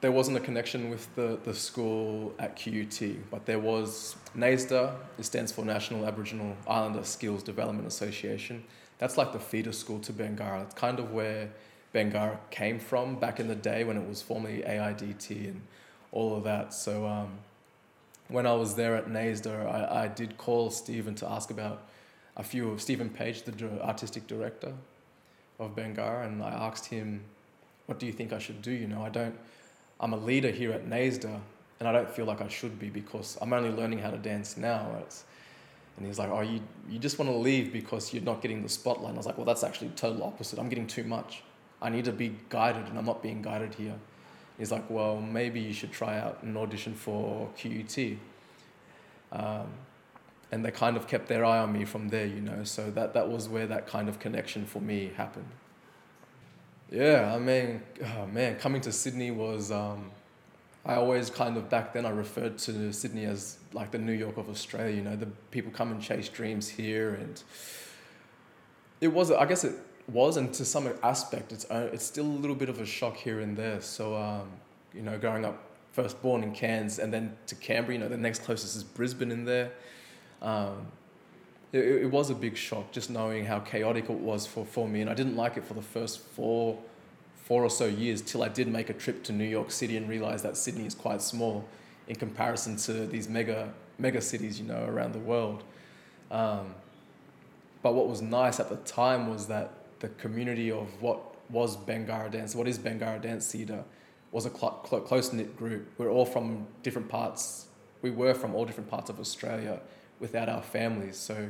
there 0.00 0.12
wasn't 0.12 0.36
a 0.36 0.40
connection 0.40 0.90
with 0.90 1.12
the, 1.14 1.38
the 1.44 1.54
school 1.54 2.34
at 2.38 2.56
QUT, 2.56 3.16
but 3.30 3.46
there 3.46 3.58
was 3.58 4.16
NAISDA, 4.36 4.94
it 5.18 5.24
stands 5.24 5.52
for 5.52 5.64
National 5.64 6.06
Aboriginal 6.06 6.56
Islander 6.66 7.04
Skills 7.04 7.42
Development 7.42 7.86
Association. 7.86 8.64
That's 8.98 9.16
like 9.16 9.32
the 9.32 9.38
feeder 9.38 9.72
school 9.72 9.98
to 10.00 10.12
Bangarra. 10.12 10.62
It's 10.62 10.74
kind 10.74 10.98
of 10.98 11.12
where 11.12 11.50
Bangarra 11.94 12.38
came 12.50 12.78
from 12.78 13.16
back 13.16 13.40
in 13.40 13.48
the 13.48 13.54
day 13.54 13.84
when 13.84 13.96
it 13.96 14.06
was 14.06 14.22
formerly 14.22 14.62
AIDT 14.66 15.30
and 15.30 15.62
all 16.12 16.36
of 16.36 16.44
that. 16.44 16.74
So 16.74 17.06
um, 17.06 17.38
when 18.28 18.46
I 18.46 18.54
was 18.54 18.74
there 18.74 18.96
at 18.96 19.06
NAISDA, 19.06 19.66
I, 19.66 20.04
I 20.04 20.08
did 20.08 20.36
call 20.36 20.70
Stephen 20.70 21.14
to 21.16 21.30
ask 21.30 21.50
about 21.50 21.86
a 22.36 22.42
few 22.42 22.70
of 22.70 22.80
Stephen 22.80 23.08
Page, 23.08 23.42
the 23.42 23.82
artistic 23.82 24.26
director 24.26 24.72
of 25.58 25.74
Bangarra, 25.74 26.26
and 26.26 26.42
I 26.42 26.50
asked 26.50 26.86
him, 26.86 27.22
what 27.86 27.98
do 27.98 28.06
you 28.06 28.12
think 28.12 28.32
I 28.32 28.38
should 28.38 28.62
do? 28.62 28.72
You 28.72 28.88
know, 28.88 29.02
I 29.02 29.08
don't 29.08 29.36
I'm 29.98 30.12
a 30.12 30.16
leader 30.16 30.50
here 30.50 30.72
at 30.72 30.86
NAISDA 30.86 31.40
and 31.80 31.88
I 31.88 31.92
don't 31.92 32.10
feel 32.10 32.26
like 32.26 32.40
I 32.40 32.48
should 32.48 32.78
be 32.78 32.90
because 32.90 33.38
I'm 33.40 33.52
only 33.52 33.70
learning 33.70 33.98
how 33.98 34.10
to 34.10 34.18
dance 34.18 34.56
now. 34.56 35.02
And 35.96 36.06
he's 36.06 36.18
like, 36.18 36.30
oh, 36.30 36.42
you, 36.42 36.60
you 36.88 36.98
just 36.98 37.18
want 37.18 37.30
to 37.30 37.36
leave 37.36 37.72
because 37.72 38.12
you're 38.12 38.22
not 38.22 38.42
getting 38.42 38.62
the 38.62 38.68
spotlight. 38.68 39.10
And 39.10 39.16
I 39.16 39.20
was 39.20 39.26
like, 39.26 39.38
well, 39.38 39.46
that's 39.46 39.64
actually 39.64 39.88
total 39.90 40.22
opposite. 40.22 40.58
I'm 40.58 40.68
getting 40.68 40.86
too 40.86 41.04
much. 41.04 41.42
I 41.80 41.88
need 41.88 42.04
to 42.04 42.12
be 42.12 42.36
guided 42.50 42.86
and 42.86 42.98
I'm 42.98 43.06
not 43.06 43.22
being 43.22 43.40
guided 43.40 43.74
here. 43.74 43.94
He's 44.58 44.72
like, 44.72 44.88
well, 44.90 45.20
maybe 45.20 45.60
you 45.60 45.72
should 45.72 45.92
try 45.92 46.18
out 46.18 46.42
an 46.42 46.56
audition 46.56 46.94
for 46.94 47.48
QUT. 47.58 48.18
Um, 49.32 49.66
and 50.52 50.64
they 50.64 50.70
kind 50.70 50.96
of 50.96 51.06
kept 51.08 51.28
their 51.28 51.44
eye 51.44 51.58
on 51.58 51.72
me 51.72 51.84
from 51.84 52.08
there, 52.08 52.26
you 52.26 52.40
know. 52.40 52.64
So 52.64 52.90
that, 52.92 53.14
that 53.14 53.28
was 53.28 53.48
where 53.48 53.66
that 53.66 53.86
kind 53.86 54.08
of 54.08 54.18
connection 54.18 54.64
for 54.64 54.80
me 54.80 55.10
happened. 55.16 55.48
Yeah, 56.90 57.32
I 57.34 57.38
mean, 57.38 57.82
oh 58.04 58.26
man, 58.26 58.56
coming 58.56 58.80
to 58.82 58.92
Sydney 58.92 59.30
was. 59.30 59.72
Um, 59.72 60.10
I 60.84 60.94
always 60.94 61.30
kind 61.30 61.56
of 61.56 61.68
back 61.68 61.92
then 61.92 62.06
I 62.06 62.10
referred 62.10 62.58
to 62.58 62.92
Sydney 62.92 63.24
as 63.24 63.58
like 63.72 63.90
the 63.90 63.98
New 63.98 64.12
York 64.12 64.36
of 64.36 64.48
Australia. 64.48 64.94
You 64.94 65.02
know, 65.02 65.16
the 65.16 65.26
people 65.50 65.72
come 65.72 65.90
and 65.90 66.00
chase 66.00 66.28
dreams 66.28 66.68
here, 66.68 67.14
and 67.14 67.42
it 69.00 69.08
was. 69.08 69.32
I 69.32 69.46
guess 69.46 69.64
it 69.64 69.74
was, 70.06 70.36
and 70.36 70.54
to 70.54 70.64
some 70.64 70.88
aspect, 71.02 71.50
it's 71.50 71.68
uh, 71.68 71.90
it's 71.92 72.04
still 72.04 72.26
a 72.26 72.38
little 72.38 72.54
bit 72.54 72.68
of 72.68 72.80
a 72.80 72.86
shock 72.86 73.16
here 73.16 73.40
and 73.40 73.56
there. 73.56 73.80
So, 73.80 74.14
um, 74.14 74.48
you 74.94 75.02
know, 75.02 75.18
growing 75.18 75.44
up, 75.44 75.60
first 75.90 76.22
born 76.22 76.44
in 76.44 76.52
Cairns, 76.52 77.00
and 77.00 77.12
then 77.12 77.36
to 77.48 77.56
Canberra. 77.56 77.94
You 77.94 78.00
know, 78.00 78.08
the 78.08 78.16
next 78.16 78.44
closest 78.44 78.76
is 78.76 78.84
Brisbane 78.84 79.32
in 79.32 79.44
there. 79.44 79.72
Um, 80.42 80.86
it, 81.72 82.02
it 82.02 82.10
was 82.10 82.30
a 82.30 82.34
big 82.34 82.56
shock 82.56 82.92
just 82.92 83.10
knowing 83.10 83.44
how 83.44 83.60
chaotic 83.60 84.04
it 84.04 84.10
was 84.10 84.46
for, 84.46 84.64
for 84.64 84.88
me. 84.88 85.00
And 85.00 85.10
I 85.10 85.14
didn't 85.14 85.36
like 85.36 85.56
it 85.56 85.64
for 85.64 85.74
the 85.74 85.82
first 85.82 86.20
four, 86.20 86.78
four 87.44 87.64
or 87.64 87.70
so 87.70 87.86
years 87.86 88.22
till 88.22 88.42
I 88.42 88.48
did 88.48 88.68
make 88.68 88.90
a 88.90 88.94
trip 88.94 89.22
to 89.24 89.32
New 89.32 89.44
York 89.44 89.70
City 89.70 89.96
and 89.96 90.08
realized 90.08 90.44
that 90.44 90.56
Sydney 90.56 90.86
is 90.86 90.94
quite 90.94 91.22
small 91.22 91.66
in 92.08 92.16
comparison 92.16 92.76
to 92.76 93.06
these 93.06 93.28
mega, 93.28 93.72
mega 93.98 94.20
cities, 94.20 94.60
you 94.60 94.66
know, 94.66 94.84
around 94.84 95.12
the 95.12 95.18
world. 95.18 95.64
Um, 96.30 96.74
but 97.82 97.94
what 97.94 98.08
was 98.08 98.22
nice 98.22 98.58
at 98.58 98.68
the 98.68 98.76
time 98.76 99.28
was 99.28 99.46
that 99.46 99.72
the 100.00 100.08
community 100.08 100.70
of 100.70 100.88
what 101.00 101.20
was 101.50 101.76
Bangarra 101.76 102.30
Dance, 102.30 102.54
what 102.54 102.66
is 102.68 102.78
Bangarra 102.78 103.20
Dance 103.20 103.50
Theatre, 103.50 103.84
was 104.32 104.46
a 104.46 104.50
cl- 104.50 104.84
cl- 104.88 105.02
close 105.02 105.32
knit 105.32 105.56
group. 105.56 105.88
We're 105.98 106.10
all 106.10 106.26
from 106.26 106.66
different 106.82 107.08
parts. 107.08 107.66
We 108.02 108.10
were 108.10 108.34
from 108.34 108.54
all 108.54 108.64
different 108.64 108.90
parts 108.90 109.08
of 109.08 109.20
Australia 109.20 109.80
without 110.20 110.48
our 110.48 110.62
families. 110.62 111.16
So 111.16 111.48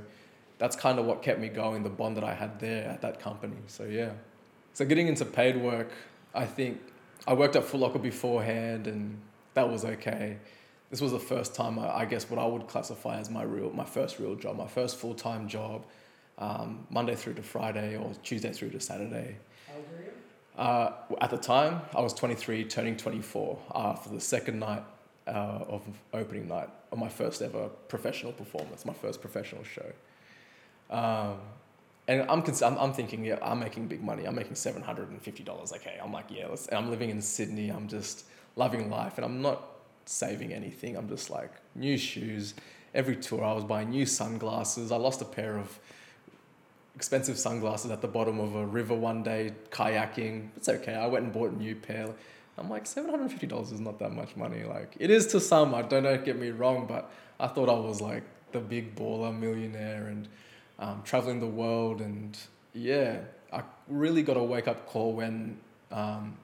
that's 0.59 0.77
kind 0.77 0.99
of 0.99 1.07
what 1.07 1.23
kept 1.23 1.41
me 1.41 1.49
going, 1.49 1.83
the 1.83 1.91
bond 1.91 2.17
that 2.17 2.25
I 2.25 2.35
had 2.35 2.59
there 2.61 2.89
at 2.89 3.03
that 3.03 3.21
company. 3.21 3.57
So 3.67 3.85
yeah. 3.85 4.13
So 4.73 4.85
getting 4.85 5.09
into 5.09 5.25
paid 5.25 5.57
work, 5.57 5.91
I 6.35 6.45
think 6.45 6.81
I 7.27 7.35
worked 7.35 7.57
at 7.57 7.65
Foot 7.65 7.81
Locker 7.81 7.99
beforehand 7.99 8.87
and 8.87 9.19
that 9.55 9.71
was 9.71 9.85
okay. 9.85 10.37
this 10.91 11.01
was 11.01 11.13
the 11.13 11.19
first 11.19 11.55
time 11.55 11.79
I, 11.79 12.01
I, 12.01 12.05
guess 12.05 12.29
what 12.31 12.39
I 12.39 12.47
would 12.47 12.69
classify 12.69 13.19
as 13.19 13.31
my 13.31 13.43
real 13.43 13.73
my 13.73 13.85
first 13.85 14.19
real 14.19 14.35
job, 14.35 14.57
my 14.57 14.67
first 14.67 14.97
full 14.97 15.15
time 15.15 15.49
job, 15.49 15.85
um, 16.39 16.87
Monday 16.91 17.15
through 17.15 17.35
to 17.35 17.43
Friday 17.43 17.97
or 17.97 18.13
Tuesday 18.23 18.53
through 18.53 18.71
to 18.71 18.81
Saturday. 18.81 19.37
How 19.67 19.77
old 19.77 19.85
were 19.91 20.05
you? 20.05 20.13
Uh, 20.57 20.93
at 21.21 21.31
the 21.31 21.39
time, 21.39 21.81
I 21.95 22.01
was 22.01 22.15
23, 22.15 22.65
turning 22.65 22.97
24 22.97 23.59
uh, 23.71 23.95
for 23.95 24.11
the 24.11 24.21
second 24.21 24.59
night 24.59 24.83
uh, 25.27 25.65
of 25.69 25.83
opening 26.13 26.49
night 26.49 26.69
my 26.97 27.09
first 27.09 27.43
ever 27.43 27.69
professional 27.89 28.33
performance, 28.33 28.85
my 28.85 28.93
first 28.95 29.21
professional 29.21 29.63
show. 29.65 29.93
Um, 30.91 31.39
and 32.09 32.23
I'm, 32.31 32.43
cons- 32.43 32.63
I'm, 32.63 32.79
I'm 32.79 32.93
thinking, 32.93 33.25
yeah, 33.25 33.39
I'm 33.43 33.59
making 33.59 33.89
big 33.89 34.03
money. 34.03 34.25
I'm 34.25 34.35
making 34.35 34.55
$750. 34.55 35.73
Okay. 35.75 35.99
I'm 36.03 36.13
like, 36.13 36.27
yeah, 36.31 36.47
let's, 36.49 36.69
I'm 36.73 36.91
living 36.91 37.11
in 37.11 37.21
Sydney. 37.21 37.69
I'm 37.69 37.89
just 37.89 38.25
loving 38.55 38.91
life 38.91 39.19
and 39.19 39.25
I'm 39.25 39.43
not 39.43 39.63
saving 40.05 40.53
anything. 40.53 40.97
I'm 40.97 41.09
just 41.09 41.31
like, 41.31 41.51
new 41.75 41.99
shoes. 41.99 42.55
Every 42.95 43.17
tour, 43.17 43.45
I 43.45 43.53
was 43.53 43.65
buying 43.65 43.91
new 43.91 44.07
sunglasses. 44.07 44.93
I 44.93 44.97
lost 44.97 45.21
a 45.21 45.25
pair 45.25 45.59
of 45.59 45.79
expensive 46.95 47.39
sunglasses 47.39 47.91
at 47.91 48.01
the 48.01 48.09
bottom 48.09 48.39
of 48.39 48.55
a 48.55 48.65
river 48.65 48.95
one 48.95 49.23
day, 49.23 49.53
kayaking. 49.71 50.49
It's 50.57 50.69
okay. 50.69 50.95
I 50.95 51.07
went 51.07 51.25
and 51.25 51.33
bought 51.33 51.51
a 51.51 51.57
new 51.57 51.75
pair. 51.75 52.09
I'm 52.59 52.71
like, 52.71 52.85
$750 52.85 53.73
is 53.73 53.81
not 53.81 53.99
that 53.99 54.13
much 54.13 54.35
money. 54.37 54.65
Like, 54.65 54.97
it 54.99 55.11
is 55.11 55.27
to 55.29 55.41
some, 55.41 55.75
I 55.75 55.83
don't 55.83 56.05
know, 56.05 56.17
get 56.17 56.39
me 56.39 56.51
wrong, 56.51 56.87
but 56.87 57.11
I 57.39 57.49
thought 57.49 57.69
I 57.69 57.79
was 57.79 58.01
like 58.01 58.25
the 58.53 58.61
big 58.61 58.95
baller 58.97 59.37
millionaire 59.37 60.07
and 60.07 60.29
um, 60.79 61.03
traveling 61.05 61.41
the 61.41 61.47
world. 61.47 62.01
And 62.01 62.37
yeah, 62.73 63.19
I 63.53 63.63
really 63.89 64.23
got 64.23 64.37
a 64.37 64.43
wake 64.43 64.69
up 64.69 64.87
call 64.87 65.13
when 65.13 65.59
um, 65.93 66.39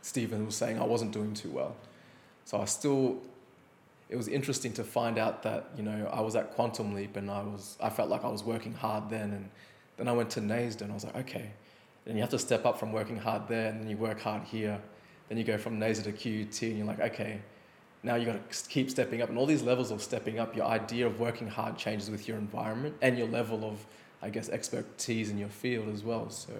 Stephen 0.00 0.46
was 0.46 0.56
saying 0.56 0.78
I 0.78 0.84
wasn't 0.84 1.12
doing 1.12 1.34
too 1.34 1.50
well. 1.50 1.76
So 2.44 2.60
I 2.60 2.64
still, 2.66 3.18
it 4.08 4.16
was 4.16 4.28
interesting 4.28 4.72
to 4.74 4.84
find 4.84 5.18
out 5.18 5.42
that, 5.42 5.70
you 5.76 5.82
know, 5.82 6.08
I 6.12 6.20
was 6.20 6.36
at 6.36 6.54
Quantum 6.54 6.94
Leap 6.94 7.16
and 7.16 7.30
I 7.30 7.42
was, 7.42 7.76
I 7.80 7.90
felt 7.90 8.10
like 8.10 8.24
I 8.24 8.28
was 8.28 8.44
working 8.44 8.74
hard 8.74 9.10
then. 9.10 9.32
And 9.32 9.50
then 9.96 10.08
I 10.08 10.12
went 10.12 10.30
to 10.30 10.40
NAISDA 10.40 10.82
and 10.82 10.92
I 10.92 10.94
was 10.94 11.04
like, 11.04 11.16
okay. 11.16 11.50
And 12.06 12.16
you 12.16 12.20
have 12.20 12.30
to 12.30 12.38
step 12.38 12.66
up 12.66 12.78
from 12.78 12.92
working 12.92 13.16
hard 13.16 13.48
there 13.48 13.68
and 13.70 13.80
then 13.80 13.88
you 13.88 13.96
work 13.96 14.20
hard 14.20 14.42
here. 14.42 14.80
Then 15.32 15.38
you 15.38 15.44
go 15.44 15.56
from 15.56 15.80
NAISDA 15.80 16.04
to 16.04 16.12
QUT 16.12 16.60
and 16.60 16.76
you're 16.76 16.86
like, 16.86 17.00
okay, 17.00 17.40
now 18.02 18.16
you 18.16 18.26
got 18.26 18.50
to 18.52 18.68
keep 18.68 18.90
stepping 18.90 19.22
up. 19.22 19.30
And 19.30 19.38
all 19.38 19.46
these 19.46 19.62
levels 19.62 19.90
of 19.90 20.02
stepping 20.02 20.38
up, 20.38 20.54
your 20.54 20.66
idea 20.66 21.06
of 21.06 21.20
working 21.20 21.48
hard 21.48 21.78
changes 21.78 22.10
with 22.10 22.28
your 22.28 22.36
environment 22.36 22.96
and 23.00 23.16
your 23.16 23.28
level 23.28 23.64
of, 23.64 23.86
I 24.20 24.28
guess, 24.28 24.50
expertise 24.50 25.30
in 25.30 25.38
your 25.38 25.48
field 25.48 25.88
as 25.88 26.04
well. 26.04 26.28
So 26.28 26.52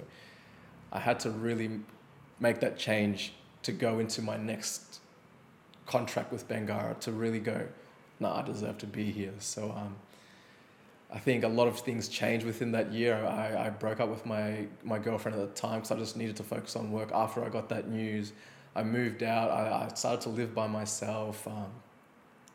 I 0.90 1.00
had 1.00 1.20
to 1.20 1.30
really 1.30 1.80
make 2.40 2.60
that 2.60 2.78
change 2.78 3.34
to 3.64 3.72
go 3.72 3.98
into 3.98 4.22
my 4.22 4.38
next 4.38 5.00
contract 5.84 6.32
with 6.32 6.48
Bangarra 6.48 6.98
to 7.00 7.12
really 7.12 7.40
go, 7.40 7.68
no, 8.20 8.30
nah, 8.30 8.40
I 8.40 8.42
deserve 8.42 8.78
to 8.78 8.86
be 8.86 9.10
here. 9.10 9.34
So 9.38 9.70
um, 9.76 9.96
I 11.12 11.18
think 11.18 11.44
a 11.44 11.48
lot 11.48 11.68
of 11.68 11.78
things 11.80 12.08
changed 12.08 12.46
within 12.46 12.72
that 12.72 12.90
year. 12.90 13.22
I, 13.22 13.66
I 13.66 13.68
broke 13.68 14.00
up 14.00 14.08
with 14.08 14.24
my, 14.24 14.64
my 14.82 14.98
girlfriend 14.98 15.38
at 15.38 15.46
the 15.46 15.60
time 15.60 15.80
because 15.80 15.90
I 15.90 15.96
just 15.96 16.16
needed 16.16 16.36
to 16.36 16.42
focus 16.42 16.74
on 16.74 16.90
work. 16.90 17.10
After 17.12 17.44
I 17.44 17.50
got 17.50 17.68
that 17.68 17.90
news, 17.90 18.32
I 18.74 18.82
moved 18.82 19.22
out. 19.22 19.50
I, 19.50 19.86
I 19.86 19.94
started 19.94 20.20
to 20.22 20.28
live 20.30 20.54
by 20.54 20.66
myself 20.66 21.46
um, 21.46 21.70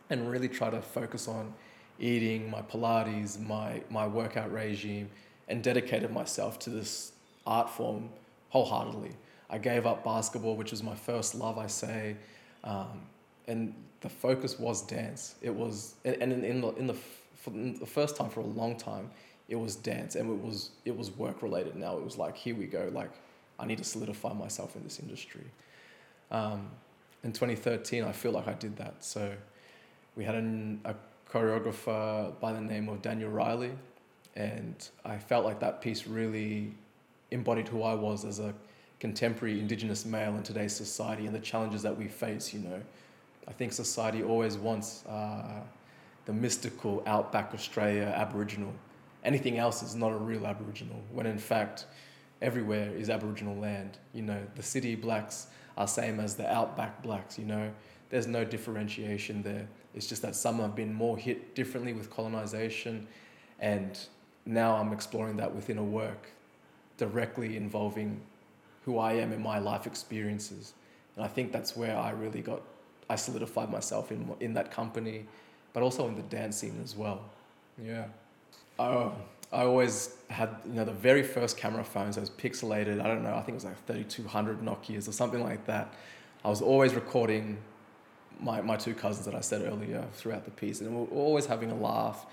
and 0.09 0.29
really 0.29 0.49
try 0.49 0.69
to 0.69 0.81
focus 0.81 1.27
on 1.27 1.53
eating, 1.99 2.49
my 2.49 2.61
Pilates, 2.61 3.39
my, 3.39 3.81
my 3.89 4.07
workout 4.07 4.51
regime, 4.51 5.09
and 5.47 5.63
dedicated 5.63 6.11
myself 6.11 6.59
to 6.59 6.69
this 6.69 7.13
art 7.45 7.69
form 7.69 8.09
wholeheartedly. 8.49 9.11
I 9.49 9.57
gave 9.57 9.85
up 9.85 10.03
basketball, 10.03 10.55
which 10.55 10.71
was 10.71 10.83
my 10.83 10.95
first 10.95 11.35
love, 11.35 11.57
I 11.57 11.67
say. 11.67 12.17
Um, 12.63 13.01
and 13.47 13.73
the 14.01 14.09
focus 14.09 14.59
was 14.59 14.81
dance. 14.81 15.35
It 15.41 15.53
was, 15.53 15.95
and 16.03 16.21
in, 16.21 16.43
in 16.43 16.61
the, 16.61 16.69
in 16.75 16.87
the 16.87 16.95
for 17.37 17.51
the 17.51 17.85
first 17.85 18.17
time 18.17 18.29
for 18.29 18.41
a 18.41 18.45
long 18.45 18.75
time, 18.75 19.09
it 19.47 19.55
was 19.55 19.75
dance 19.75 20.15
and 20.15 20.29
it 20.29 20.45
was 20.45 20.71
it 20.85 20.95
was 20.95 21.11
work 21.11 21.41
related. 21.41 21.75
Now 21.75 21.97
it 21.97 22.03
was 22.03 22.17
like 22.17 22.35
here 22.35 22.55
we 22.55 22.65
go, 22.65 22.89
like 22.93 23.11
I 23.59 23.65
need 23.65 23.77
to 23.77 23.83
solidify 23.83 24.33
myself 24.33 24.75
in 24.75 24.83
this 24.83 24.99
industry. 24.99 25.45
Um, 26.31 26.69
in 27.23 27.31
2013, 27.31 28.03
I 28.03 28.11
feel 28.11 28.31
like 28.31 28.47
I 28.47 28.53
did 28.53 28.77
that. 28.77 29.03
So 29.03 29.33
we 30.15 30.23
had 30.23 30.35
an, 30.35 30.81
a 30.85 30.95
choreographer 31.31 32.39
by 32.39 32.53
the 32.53 32.61
name 32.61 32.89
of 32.89 33.01
Daniel 33.01 33.29
Riley, 33.29 33.71
and 34.35 34.75
I 35.03 35.17
felt 35.17 35.45
like 35.45 35.59
that 35.59 35.81
piece 35.81 36.07
really 36.07 36.73
embodied 37.31 37.67
who 37.67 37.83
I 37.83 37.93
was 37.93 38.23
as 38.23 38.39
a 38.39 38.53
contemporary 38.99 39.59
Indigenous 39.59 40.05
male 40.05 40.35
in 40.35 40.43
today's 40.43 40.75
society 40.75 41.25
and 41.25 41.35
the 41.35 41.39
challenges 41.39 41.81
that 41.83 41.95
we 41.95 42.07
face. 42.07 42.53
You 42.53 42.59
know, 42.59 42.81
I 43.47 43.51
think 43.51 43.73
society 43.73 44.23
always 44.23 44.57
wants. 44.57 45.05
Uh, 45.05 45.61
the 46.27 46.33
mystical 46.33 47.01
outback 47.07 47.53
Australia 47.53 48.13
Aboriginal. 48.15 48.73
Anything 49.23 49.57
else 49.57 49.81
is 49.81 49.95
not 49.95 50.11
a 50.11 50.17
real 50.17 50.45
Aboriginal, 50.45 51.01
when 51.11 51.25
in 51.25 51.39
fact, 51.39 51.85
everywhere 52.41 52.91
is 52.91 53.09
Aboriginal 53.09 53.55
land. 53.55 53.97
You 54.13 54.23
know, 54.23 54.41
the 54.55 54.61
city 54.61 54.93
blacks 54.93 55.47
are 55.77 55.87
same 55.87 56.19
as 56.19 56.35
the 56.35 56.51
outback 56.51 57.01
blacks, 57.01 57.37
you 57.39 57.45
know. 57.45 57.71
There's 58.09 58.27
no 58.27 58.43
differentiation 58.43 59.43
there. 59.43 59.67
It's 59.93 60.07
just 60.07 60.21
that 60.21 60.35
some 60.35 60.59
have 60.59 60.75
been 60.75 60.93
more 60.93 61.17
hit 61.17 61.55
differently 61.55 61.93
with 61.93 62.09
colonization, 62.09 63.07
and 63.59 63.97
now 64.45 64.75
I'm 64.75 64.93
exploring 64.93 65.37
that 65.37 65.53
within 65.53 65.77
a 65.77 65.83
work 65.83 66.29
directly 66.97 67.57
involving 67.57 68.19
who 68.85 68.97
I 68.97 69.13
am 69.13 69.31
in 69.33 69.41
my 69.41 69.59
life 69.59 69.85
experiences. 69.85 70.73
And 71.15 71.23
I 71.23 71.27
think 71.27 71.51
that's 71.51 71.75
where 71.75 71.97
I 71.97 72.11
really 72.11 72.41
got, 72.41 72.61
I 73.09 73.15
solidified 73.15 73.69
myself 73.69 74.11
in, 74.11 74.33
in 74.39 74.53
that 74.53 74.71
company 74.71 75.25
but 75.77 75.83
also 75.83 76.07
in 76.07 76.15
the 76.15 76.23
dance 76.23 76.57
scene 76.57 76.81
as 76.83 76.95
well. 76.95 77.21
Yeah. 77.79 78.05
I, 78.79 79.11
I 79.51 79.63
always 79.63 80.15
had, 80.29 80.49
you 80.65 80.73
know, 80.73 80.83
the 80.83 80.91
very 80.91 81.23
first 81.23 81.57
camera 81.57 81.83
phones, 81.83 82.17
those 82.17 82.29
pixelated, 82.29 83.01
I 83.01 83.07
don't 83.07 83.23
know, 83.23 83.33
I 83.33 83.41
think 83.41 83.49
it 83.49 83.53
was 83.53 83.65
like 83.65 83.85
3200 83.85 84.61
Nokias 84.61 85.07
or 85.07 85.13
something 85.13 85.41
like 85.41 85.65
that. 85.67 85.93
I 86.43 86.49
was 86.49 86.61
always 86.61 86.93
recording 86.93 87.57
my, 88.39 88.61
my 88.61 88.75
two 88.75 88.93
cousins 88.93 89.25
that 89.25 89.35
I 89.35 89.39
said 89.39 89.61
earlier 89.61 90.05
throughout 90.13 90.45
the 90.45 90.51
piece, 90.51 90.81
and 90.81 90.91
we 90.91 91.01
were 91.01 91.07
always 91.07 91.45
having 91.45 91.71
a 91.71 91.75
laugh, 91.75 92.25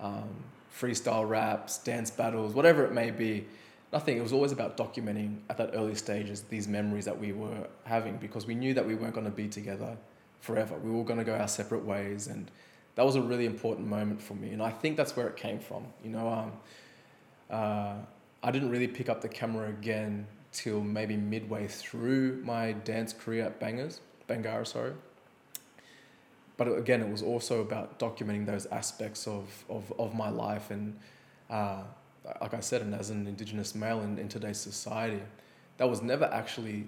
um, 0.00 0.28
freestyle 0.74 1.28
raps, 1.28 1.78
dance 1.78 2.10
battles, 2.10 2.54
whatever 2.54 2.84
it 2.84 2.92
may 2.92 3.10
be. 3.10 3.46
Nothing. 3.92 4.16
It 4.16 4.22
was 4.22 4.32
always 4.32 4.52
about 4.52 4.78
documenting 4.78 5.36
at 5.50 5.58
that 5.58 5.72
early 5.74 5.94
stages 5.94 6.40
these 6.44 6.66
memories 6.66 7.04
that 7.04 7.20
we 7.20 7.32
were 7.32 7.68
having 7.84 8.16
because 8.16 8.46
we 8.46 8.54
knew 8.54 8.72
that 8.72 8.86
we 8.86 8.94
weren't 8.94 9.12
going 9.12 9.26
to 9.26 9.30
be 9.30 9.48
together 9.48 9.98
forever. 10.40 10.78
We 10.78 10.90
were 10.90 11.04
going 11.04 11.18
to 11.18 11.24
go 11.24 11.34
our 11.34 11.46
separate 11.46 11.84
ways, 11.84 12.26
and 12.26 12.50
that 12.94 13.04
was 13.04 13.16
a 13.16 13.22
really 13.22 13.46
important 13.46 13.86
moment 13.86 14.20
for 14.20 14.34
me. 14.34 14.50
And 14.50 14.62
I 14.62 14.70
think 14.70 14.96
that's 14.96 15.16
where 15.16 15.26
it 15.26 15.36
came 15.36 15.58
from. 15.58 15.86
You 16.04 16.10
know, 16.10 16.28
um, 16.28 16.52
uh, 17.50 17.94
I 18.42 18.50
didn't 18.50 18.70
really 18.70 18.88
pick 18.88 19.08
up 19.08 19.20
the 19.20 19.28
camera 19.28 19.68
again 19.68 20.26
till 20.52 20.80
maybe 20.80 21.16
midway 21.16 21.66
through 21.66 22.42
my 22.44 22.72
dance 22.72 23.12
career 23.12 23.44
at 23.44 23.58
Bangers, 23.58 24.00
Bangarra, 24.28 24.66
sorry. 24.66 24.92
But 26.58 26.68
again, 26.68 27.00
it 27.00 27.08
was 27.08 27.22
also 27.22 27.62
about 27.62 27.98
documenting 27.98 28.44
those 28.44 28.66
aspects 28.66 29.26
of, 29.26 29.64
of, 29.70 29.92
of 29.98 30.14
my 30.14 30.28
life. 30.28 30.70
And 30.70 30.98
uh, 31.48 31.82
like 32.40 32.52
I 32.52 32.60
said, 32.60 32.82
and 32.82 32.94
as 32.94 33.08
an 33.08 33.26
Indigenous 33.26 33.74
male 33.74 34.00
in, 34.02 34.18
in 34.18 34.28
today's 34.28 34.58
society, 34.58 35.22
that 35.78 35.88
was 35.88 36.02
never 36.02 36.26
actually 36.26 36.86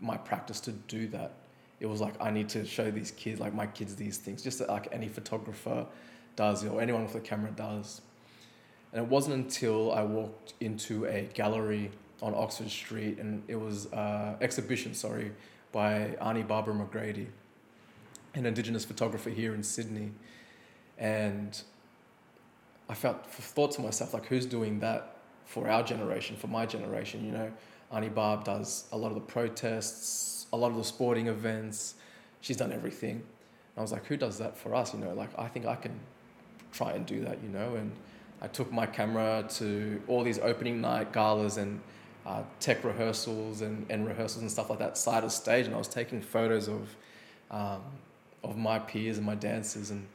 my 0.00 0.16
practice 0.16 0.60
to 0.60 0.72
do 0.72 1.08
that 1.08 1.32
it 1.82 1.88
was 1.88 2.00
like 2.00 2.14
I 2.22 2.30
need 2.30 2.48
to 2.50 2.64
show 2.64 2.92
these 2.92 3.10
kids, 3.10 3.40
like 3.40 3.52
my 3.52 3.66
kids, 3.66 3.96
these 3.96 4.16
things, 4.16 4.40
just 4.40 4.60
like 4.68 4.86
any 4.92 5.08
photographer 5.08 5.84
does 6.36 6.64
or 6.64 6.80
anyone 6.80 7.02
with 7.02 7.16
a 7.16 7.20
camera 7.20 7.50
does. 7.50 8.02
And 8.92 9.02
it 9.02 9.08
wasn't 9.10 9.34
until 9.34 9.92
I 9.92 10.04
walked 10.04 10.54
into 10.60 11.06
a 11.06 11.22
gallery 11.34 11.90
on 12.22 12.34
Oxford 12.36 12.70
Street, 12.70 13.18
and 13.18 13.42
it 13.48 13.56
was 13.56 13.92
uh, 13.92 14.36
exhibition, 14.40 14.94
sorry, 14.94 15.32
by 15.72 16.14
Aunty 16.20 16.42
Barbara 16.42 16.72
McGrady, 16.72 17.26
an 18.34 18.46
Indigenous 18.46 18.84
photographer 18.84 19.30
here 19.30 19.52
in 19.52 19.64
Sydney, 19.64 20.12
and 20.98 21.60
I 22.88 22.94
felt 22.94 23.26
thought 23.26 23.72
to 23.72 23.80
myself 23.80 24.14
like, 24.14 24.26
who's 24.26 24.46
doing 24.46 24.78
that 24.80 25.16
for 25.46 25.68
our 25.68 25.82
generation, 25.82 26.36
for 26.36 26.46
my 26.46 26.64
generation? 26.64 27.24
You 27.24 27.32
know, 27.32 27.52
Aunty 27.92 28.08
Barb 28.08 28.44
does 28.44 28.86
a 28.90 28.96
lot 28.96 29.08
of 29.08 29.14
the 29.14 29.20
protests, 29.20 30.46
a 30.52 30.56
lot 30.56 30.70
of 30.70 30.76
the 30.76 30.84
sporting 30.84 31.26
events. 31.26 31.94
She's 32.40 32.56
done 32.56 32.72
everything. 32.72 33.16
And 33.16 33.78
I 33.78 33.80
was 33.82 33.92
like, 33.92 34.06
who 34.06 34.16
does 34.16 34.38
that 34.38 34.56
for 34.56 34.74
us? 34.74 34.94
You 34.94 35.00
know, 35.00 35.12
like 35.12 35.30
I 35.38 35.46
think 35.48 35.66
I 35.66 35.76
can 35.76 36.00
try 36.72 36.92
and 36.92 37.04
do 37.04 37.22
that, 37.24 37.42
you 37.42 37.50
know. 37.50 37.74
And 37.74 37.92
I 38.40 38.48
took 38.48 38.72
my 38.72 38.86
camera 38.86 39.44
to 39.56 40.02
all 40.08 40.24
these 40.24 40.38
opening 40.38 40.80
night 40.80 41.12
galas 41.12 41.58
and 41.58 41.80
uh, 42.24 42.42
tech 42.60 42.82
rehearsals 42.82 43.60
and, 43.60 43.84
and 43.90 44.06
rehearsals 44.06 44.40
and 44.42 44.50
stuff 44.50 44.70
like 44.70 44.78
that 44.78 44.96
side 44.96 45.22
of 45.22 45.32
stage. 45.32 45.66
And 45.66 45.74
I 45.74 45.78
was 45.78 45.88
taking 45.88 46.22
photos 46.22 46.68
of, 46.68 46.96
um, 47.50 47.82
of 48.42 48.56
my 48.56 48.78
peers 48.78 49.18
and 49.18 49.26
my 49.26 49.34
dancers. 49.34 49.90
And 49.90 50.06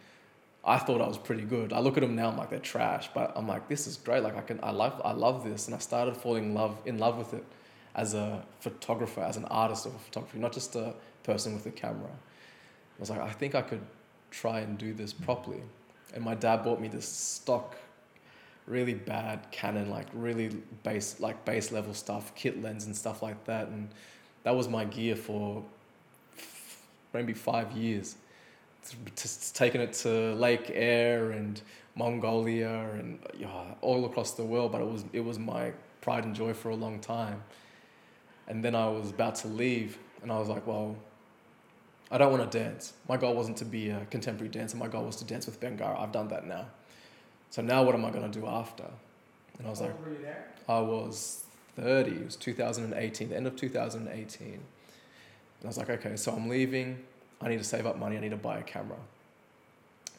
I 0.66 0.80
thought 0.80 1.00
I 1.00 1.08
was 1.08 1.20
pretty 1.20 1.44
good. 1.44 1.74
I 1.74 1.80
look 1.80 1.96
at 1.96 2.02
them 2.02 2.16
now, 2.16 2.30
I'm 2.30 2.38
like, 2.38 2.50
they're 2.50 2.60
trash. 2.60 3.10
But 3.14 3.34
I'm 3.36 3.48
like, 3.48 3.68
this 3.68 3.86
is 3.86 3.98
great. 3.98 4.24
Like 4.24 4.36
I 4.36 4.42
can, 4.42 4.60
I 4.64 4.72
love, 4.72 5.00
I 5.06 5.12
love 5.12 5.44
this. 5.44 5.68
And 5.68 5.76
I 5.76 5.80
started 5.80 6.18
falling 6.18 6.46
in 6.46 6.54
love, 6.56 6.82
in 6.86 6.98
love 6.98 7.18
with 7.18 7.36
it 7.36 7.46
as 7.98 8.14
a 8.14 8.44
photographer, 8.60 9.22
as 9.22 9.38
an 9.38 9.46
artist 9.46 9.88
of 9.88 10.00
photography, 10.00 10.38
not 10.38 10.54
just 10.54 10.76
a 10.76 10.94
person 11.24 11.54
with 11.54 11.66
a 11.66 11.72
camera. 11.72 12.10
I 12.10 13.00
was 13.00 13.10
like, 13.10 13.20
I 13.20 13.32
think 13.32 13.56
I 13.56 13.62
could 13.62 13.82
try 14.30 14.60
and 14.60 14.78
do 14.78 14.94
this 14.94 15.12
properly. 15.12 15.62
And 16.14 16.24
my 16.24 16.36
dad 16.36 16.64
bought 16.64 16.80
me 16.80 16.88
this 16.88 17.08
stock, 17.08 17.76
really 18.68 18.94
bad 18.94 19.52
Canon, 19.52 19.90
like 19.90 20.08
really 20.14 20.50
base, 20.84 21.20
like 21.20 21.44
base 21.44 21.72
level 21.72 21.94
stuff, 21.94 22.34
kit 22.36 22.62
lens 22.62 22.86
and 22.86 22.96
stuff 22.96 23.24
like 23.24 23.44
that. 23.46 23.68
And 23.68 23.90
that 24.44 24.56
was 24.56 24.70
my 24.70 24.86
gear 24.86 25.16
for 25.16 25.64
maybe 27.14 27.34
five 27.34 27.72
years. 27.72 28.16
Just 29.16 29.56
taking 29.56 29.82
it 29.82 29.92
to 29.94 30.34
Lake 30.36 30.72
Eyre 30.74 31.32
and 31.32 31.60
Mongolia 31.96 32.92
and 32.94 33.20
yeah, 33.38 33.48
all 33.82 34.06
across 34.06 34.34
the 34.34 34.46
world. 34.46 34.72
But 34.72 34.82
it 34.82 34.88
was 34.88 35.04
it 35.12 35.20
was 35.20 35.40
my 35.40 35.74
pride 36.00 36.24
and 36.24 36.36
joy 36.36 36.54
for 36.54 36.70
a 36.70 36.76
long 36.76 37.00
time. 37.00 37.44
And 38.48 38.64
then 38.64 38.76
I 38.76 38.88
was 38.88 39.10
about 39.10 39.36
to 39.36 39.48
leave, 39.48 39.98
and 40.22 40.32
I 40.32 40.40
was 40.40 40.48
like, 40.48 40.66
well, 40.66 40.96
I 42.10 42.18
don't 42.18 42.32
want 42.32 42.50
to 42.50 42.58
dance. 42.60 42.94
My 43.10 43.18
goal 43.18 43.36
wasn't 43.36 43.58
to 43.58 43.66
be 43.66 43.90
a 43.90 44.06
contemporary 44.10 44.50
dancer. 44.50 44.78
My 44.78 44.88
goal 44.88 45.06
was 45.06 45.18
to 45.18 45.26
dance 45.26 45.46
with 45.46 45.60
Bangarra. 45.60 46.00
I've 46.00 46.14
done 46.14 46.30
that 46.30 46.48
now. 46.48 46.68
So 47.50 47.62
now 47.62 47.84
what 47.84 47.96
am 47.96 48.06
I 48.06 48.12
going 48.12 48.30
to 48.30 48.40
do 48.40 48.46
after? 48.48 48.86
And 49.58 49.68
I 49.68 49.70
was 49.70 49.82
like? 49.82 49.92
I 50.70 50.80
was 50.80 51.44
30. 51.76 52.12
It 52.12 52.26
was 52.26 52.36
2018, 52.38 53.30
the 53.30 53.36
end 53.36 53.48
of 53.48 53.56
2018. 53.56 54.48
And 54.48 54.62
I 55.64 55.68
was 55.68 55.78
like, 55.78 55.90
okay, 55.90 56.16
so 56.16 56.32
I'm 56.32 56.48
leaving. 56.48 57.00
I 57.42 57.50
need 57.50 57.58
to 57.58 57.64
save 57.64 57.86
up 57.86 57.98
money. 57.98 58.18
I 58.18 58.20
need 58.20 58.32
to 58.32 58.38
buy 58.38 58.60
a 58.60 58.64
camera. 58.64 58.98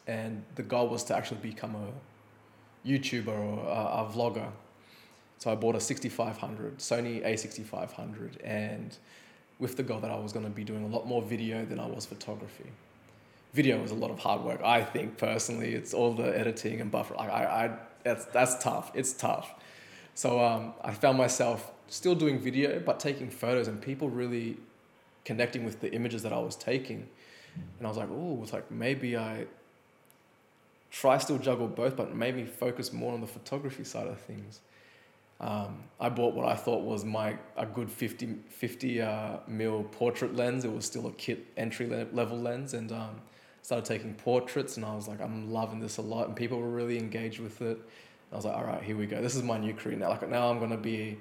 And 0.07 0.43
the 0.55 0.63
goal 0.63 0.89
was 0.89 1.05
to 1.05 1.17
actually 1.17 1.41
become 1.41 1.75
a 1.75 2.89
YouTuber 2.89 3.29
or 3.29 3.59
a, 3.67 4.05
a 4.05 4.13
vlogger. 4.13 4.51
So 5.39 5.53
I 5.53 5.55
bought 5.55 5.77
a 5.77 5.81
6500, 5.81 6.79
Sony 6.79 7.25
A6500, 7.25 8.39
and 8.45 8.97
with 9.59 9.77
the 9.77 9.83
goal 9.83 10.01
that 10.01 10.11
I 10.11 10.19
was 10.19 10.33
going 10.33 10.45
to 10.45 10.51
be 10.51 10.65
doing 10.65 10.85
a 10.85 10.89
lot 10.89 11.07
more 11.07 11.23
video 11.23 11.65
than 11.65 11.79
I 11.79 11.87
was 11.87 12.07
photography. 12.07 12.71
Video 13.55 13.81
was 13.81 13.93
a 13.93 13.95
lot 13.95 14.11
of 14.11 14.19
hard 14.19 14.43
work, 14.43 14.61
I 14.63 14.83
think 14.83 15.17
personally. 15.17 15.75
It's 15.75 15.95
all 15.95 16.13
the 16.13 16.37
editing 16.39 16.81
and 16.81 16.91
buffer. 16.91 17.19
I, 17.19 17.29
I, 17.29 17.65
I 17.65 17.71
that's 18.05 18.25
that's 18.27 18.63
tough. 18.63 18.91
It's 18.95 19.13
tough. 19.13 19.55
So 20.15 20.41
um, 20.45 20.75
I 20.83 20.93
found 20.93 21.17
myself 21.17 21.71
still 21.87 22.15
doing 22.15 22.39
video, 22.39 22.81
but 22.81 23.01
taking 23.01 23.31
photos, 23.31 23.69
and 23.69 23.81
people 23.81 24.11
really 24.11 24.59
connecting 25.25 25.65
with 25.65 25.81
the 25.81 25.93
images 25.93 26.23
that 26.25 26.33
I 26.33 26.39
was 26.39 26.57
taking. 26.57 27.07
And 27.79 27.87
I 27.87 27.89
was 27.89 27.97
like, 27.97 28.09
oh, 28.11 28.41
it's 28.43 28.53
like 28.53 28.71
maybe 28.71 29.17
I 29.17 29.47
try 30.91 31.19
still 31.19 31.39
juggle 31.39 31.69
both, 31.69 31.97
but 31.97 32.15
maybe 32.15 32.45
focus 32.45 32.93
more 32.93 33.13
on 33.13 33.21
the 33.21 33.27
photography 33.27 33.85
side 33.85 34.07
of 34.07 34.19
things. 34.21 34.61
Um, 35.41 35.85
I 36.01 36.09
bought 36.09 36.35
what 36.35 36.47
I 36.47 36.55
thought 36.55 36.83
was 36.83 37.05
my 37.05 37.37
a 37.57 37.65
good 37.65 37.91
50, 37.91 38.39
50 38.49 39.03
uh, 39.03 39.37
mil 39.47 39.85
portrait 39.85 40.35
lens. 40.35 40.65
It 40.65 40.73
was 40.73 40.85
still 40.85 41.07
a 41.07 41.13
kit 41.13 41.47
entry 41.57 41.87
level 42.13 42.39
lens, 42.39 42.75
and 42.75 42.91
um, 42.91 43.21
started 43.63 43.85
taking 43.85 44.15
portraits. 44.15 44.77
And 44.77 44.85
I 44.85 44.95
was 44.95 45.07
like, 45.07 45.21
I'm 45.21 45.53
loving 45.53 45.81
this 45.81 45.99
a 45.99 46.03
lot, 46.03 46.27
and 46.27 46.37
people 46.37 46.61
were 46.61 46.71
really 46.71 46.99
engaged 46.99 47.41
with 47.41 47.63
it. 47.63 47.77
And 47.77 48.33
I 48.33 48.37
was 48.37 48.45
like, 48.45 48.57
all 48.57 48.65
right, 48.65 48.83
here 48.83 48.97
we 48.97 49.07
go. 49.07 49.23
This 49.23 49.37
is 49.37 49.43
my 49.43 49.59
new 49.59 49.75
career 49.75 49.97
now. 49.97 50.09
Like 50.09 50.29
now, 50.29 50.51
I'm 50.51 50.59
gonna 50.59 50.77
be 50.77 51.19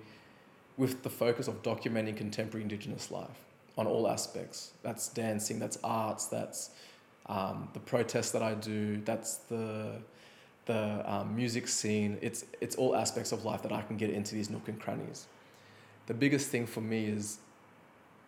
with 0.77 1.03
the 1.03 1.09
focus 1.09 1.47
of 1.47 1.61
documenting 1.61 2.15
contemporary 2.15 2.63
Indigenous 2.63 3.11
life 3.11 3.45
on 3.77 3.85
all 3.85 4.07
aspects. 4.07 4.71
That's 4.81 5.09
dancing, 5.09 5.59
that's 5.59 5.77
arts, 5.83 6.25
that's 6.25 6.71
um, 7.27 7.69
the 7.73 7.79
protests 7.79 8.31
that 8.31 8.41
I 8.41 8.53
do, 8.55 9.01
that's 9.03 9.37
the 9.49 10.01
the 10.67 11.03
um, 11.11 11.35
music 11.35 11.67
scene. 11.67 12.17
It's 12.21 12.45
it's 12.61 12.75
all 12.75 12.95
aspects 12.95 13.31
of 13.31 13.43
life 13.43 13.63
that 13.63 13.71
I 13.71 13.81
can 13.81 13.97
get 13.97 14.11
into 14.11 14.35
these 14.35 14.49
nook 14.49 14.67
and 14.67 14.79
crannies. 14.79 15.25
The 16.05 16.13
biggest 16.13 16.49
thing 16.49 16.67
for 16.67 16.81
me 16.81 17.05
is 17.05 17.39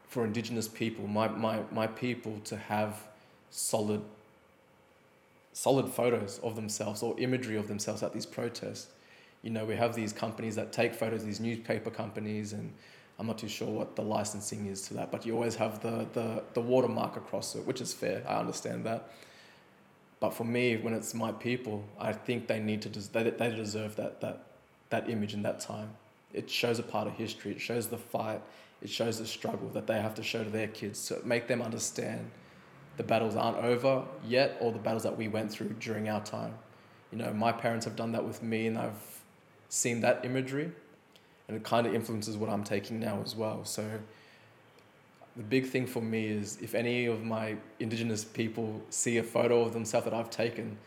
for 0.08 0.26
Indigenous 0.26 0.68
people, 0.68 1.08
my 1.08 1.28
my 1.28 1.62
my 1.72 1.88
people 1.88 2.40
to 2.46 2.58
have 2.58 3.08
solid 3.52 4.02
solid 5.54 5.90
photos 5.90 6.40
of 6.40 6.56
themselves 6.56 7.04
or 7.04 7.20
imagery 7.20 7.58
of 7.58 7.68
themselves 7.68 8.02
at 8.02 8.14
these 8.14 8.26
protests. 8.26 8.88
You 9.42 9.52
know, 9.52 9.66
we 9.66 9.76
have 9.76 9.96
these 9.96 10.14
companies 10.14 10.56
that 10.56 10.72
take 10.72 10.94
photos, 10.94 11.24
these 11.24 11.40
newspaper 11.40 11.90
companies, 11.90 12.54
and 12.54 12.74
I'm 13.18 13.28
not 13.28 13.38
too 13.38 13.50
sure 13.50 13.68
what 13.68 13.96
the 13.96 14.02
licensing 14.02 14.68
is 14.68 14.82
to 14.84 14.94
that, 14.96 15.12
but 15.12 15.26
you 15.26 15.34
always 15.34 15.56
have 15.56 15.82
the, 15.82 16.08
the, 16.14 16.44
the 16.54 16.62
watermark 16.62 17.18
across 17.18 17.56
it, 17.56 17.66
which 17.66 17.82
is 17.82 17.94
fair. 17.94 18.24
I 18.28 18.40
understand 18.40 18.86
that. 18.86 19.12
But 20.20 20.34
for 20.34 20.44
me, 20.44 20.76
when 20.78 20.94
it's 20.94 21.14
my 21.14 21.32
people, 21.32 21.84
I 22.00 22.12
think 22.12 22.48
they 22.48 22.60
need 22.60 22.82
to, 22.82 22.90
des- 22.90 23.10
they, 23.12 23.30
they 23.30 23.56
deserve 23.56 23.96
that, 23.96 24.20
that, 24.22 24.44
that 24.90 25.10
image 25.10 25.34
in 25.34 25.44
that 25.44 25.60
time. 25.60 25.92
It 26.34 26.50
shows 26.50 26.78
a 26.78 26.84
part 26.84 27.08
of 27.08 27.14
history, 27.14 27.52
it 27.52 27.62
shows 27.62 27.88
the 27.88 27.98
fight, 27.98 28.42
it 28.82 28.90
shows 28.90 29.20
the 29.20 29.26
struggle 29.26 29.70
that 29.70 29.88
they 29.88 30.00
have 30.00 30.16
to 30.16 30.24
show 30.24 30.44
to 30.44 30.50
their 30.50 30.68
kids 30.68 31.08
to 31.08 31.20
make 31.26 31.48
them 31.48 31.62
understand 31.62 32.30
the 32.98 33.04
battles 33.04 33.36
aren't 33.36 33.58
over 33.58 34.04
yet 34.26 34.58
or 34.60 34.72
the 34.72 34.80
battles 34.80 35.04
that 35.04 35.18
we 35.18 35.28
went 35.28 35.52
through 35.52 35.70
during 35.80 36.10
our 36.10 36.24
time. 36.24 36.54
You 37.12 37.18
know, 37.18 37.34
my 37.34 37.52
parents 37.52 37.86
have 37.86 37.96
done 37.96 38.12
that 38.12 38.26
with 38.26 38.44
me 38.44 38.68
and 38.68 38.78
I've 38.78 39.22
seen 39.70 40.02
that 40.02 40.26
imagery 40.26 40.72
and 41.48 41.58
it 41.58 41.64
kind 41.64 41.88
of 41.88 41.96
influences 41.96 42.38
what 42.38 42.50
I'm 42.50 42.64
taking 42.64 43.00
now 43.00 43.22
as 43.24 43.36
well. 43.36 43.64
So 43.66 44.00
the 45.40 45.46
big 45.46 45.68
thing 45.68 45.88
for 45.88 46.02
me 46.02 46.26
is 46.26 46.58
if 46.62 46.76
any 46.76 47.06
of 47.06 47.24
my 47.24 47.56
indigenous 47.80 48.26
people 48.26 48.82
see 48.90 49.20
a 49.20 49.24
photo 49.24 49.62
of 49.62 49.72
themselves 49.72 50.04
that 50.04 50.14
I've 50.14 50.30
taken, 50.30 50.78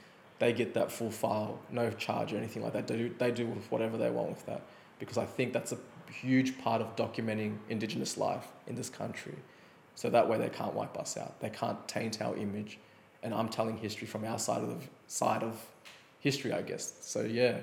they 0.40 0.52
get 0.52 0.74
that 0.74 0.92
full 0.92 1.10
file, 1.10 1.58
no 1.70 1.90
charge 1.90 2.34
or 2.34 2.36
anything 2.36 2.62
like 2.62 2.74
that. 2.74 2.86
They 2.86 2.98
do, 2.98 3.14
they 3.16 3.30
do 3.30 3.46
whatever 3.70 3.96
they 3.96 4.10
want 4.10 4.28
with 4.28 4.44
that 4.44 4.60
because 4.98 5.16
I 5.16 5.24
think 5.24 5.54
that's 5.54 5.72
a 5.72 5.78
huge 6.12 6.58
part 6.58 6.82
of 6.82 6.94
documenting 6.96 7.56
indigenous 7.70 8.18
life 8.18 8.46
in 8.66 8.74
this 8.74 8.90
country. 8.90 9.36
So 9.94 10.10
that 10.10 10.28
way 10.28 10.36
they 10.36 10.50
can't 10.50 10.74
wipe 10.74 10.98
us 10.98 11.16
out. 11.16 11.40
They 11.40 11.48
can't 11.48 11.88
taint 11.88 12.20
our 12.20 12.36
image. 12.36 12.78
And 13.22 13.32
I'm 13.32 13.48
telling 13.48 13.78
history 13.78 14.06
from 14.06 14.22
our 14.26 14.38
side 14.38 14.62
of 14.62 14.68
the 14.68 14.86
side 15.06 15.42
of 15.42 15.64
history, 16.20 16.52
I 16.52 16.60
guess. 16.60 16.92
So 17.00 17.22
yeah, 17.22 17.60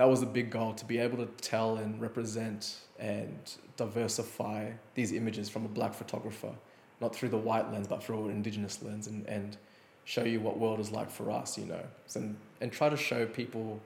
that 0.00 0.08
was 0.08 0.22
a 0.22 0.26
big 0.26 0.48
goal 0.48 0.72
to 0.72 0.86
be 0.86 0.96
able 0.96 1.18
to 1.18 1.26
tell 1.42 1.76
and 1.76 2.00
represent 2.00 2.76
and 2.98 3.52
diversify 3.76 4.70
these 4.94 5.12
images 5.12 5.50
from 5.50 5.66
a 5.66 5.68
black 5.68 5.92
photographer, 5.92 6.54
not 7.02 7.14
through 7.14 7.28
the 7.28 7.36
white 7.36 7.70
lens, 7.70 7.86
but 7.86 8.02
through 8.02 8.24
an 8.24 8.30
indigenous 8.30 8.82
lens 8.82 9.08
and, 9.08 9.26
and 9.26 9.58
show 10.04 10.24
you 10.24 10.40
what 10.40 10.58
world 10.58 10.80
is 10.80 10.90
like 10.90 11.10
for 11.10 11.30
us, 11.30 11.58
you 11.58 11.66
know, 11.66 11.82
and, 12.14 12.34
and 12.62 12.72
try 12.72 12.88
to 12.88 12.96
show 12.96 13.26
people 13.26 13.78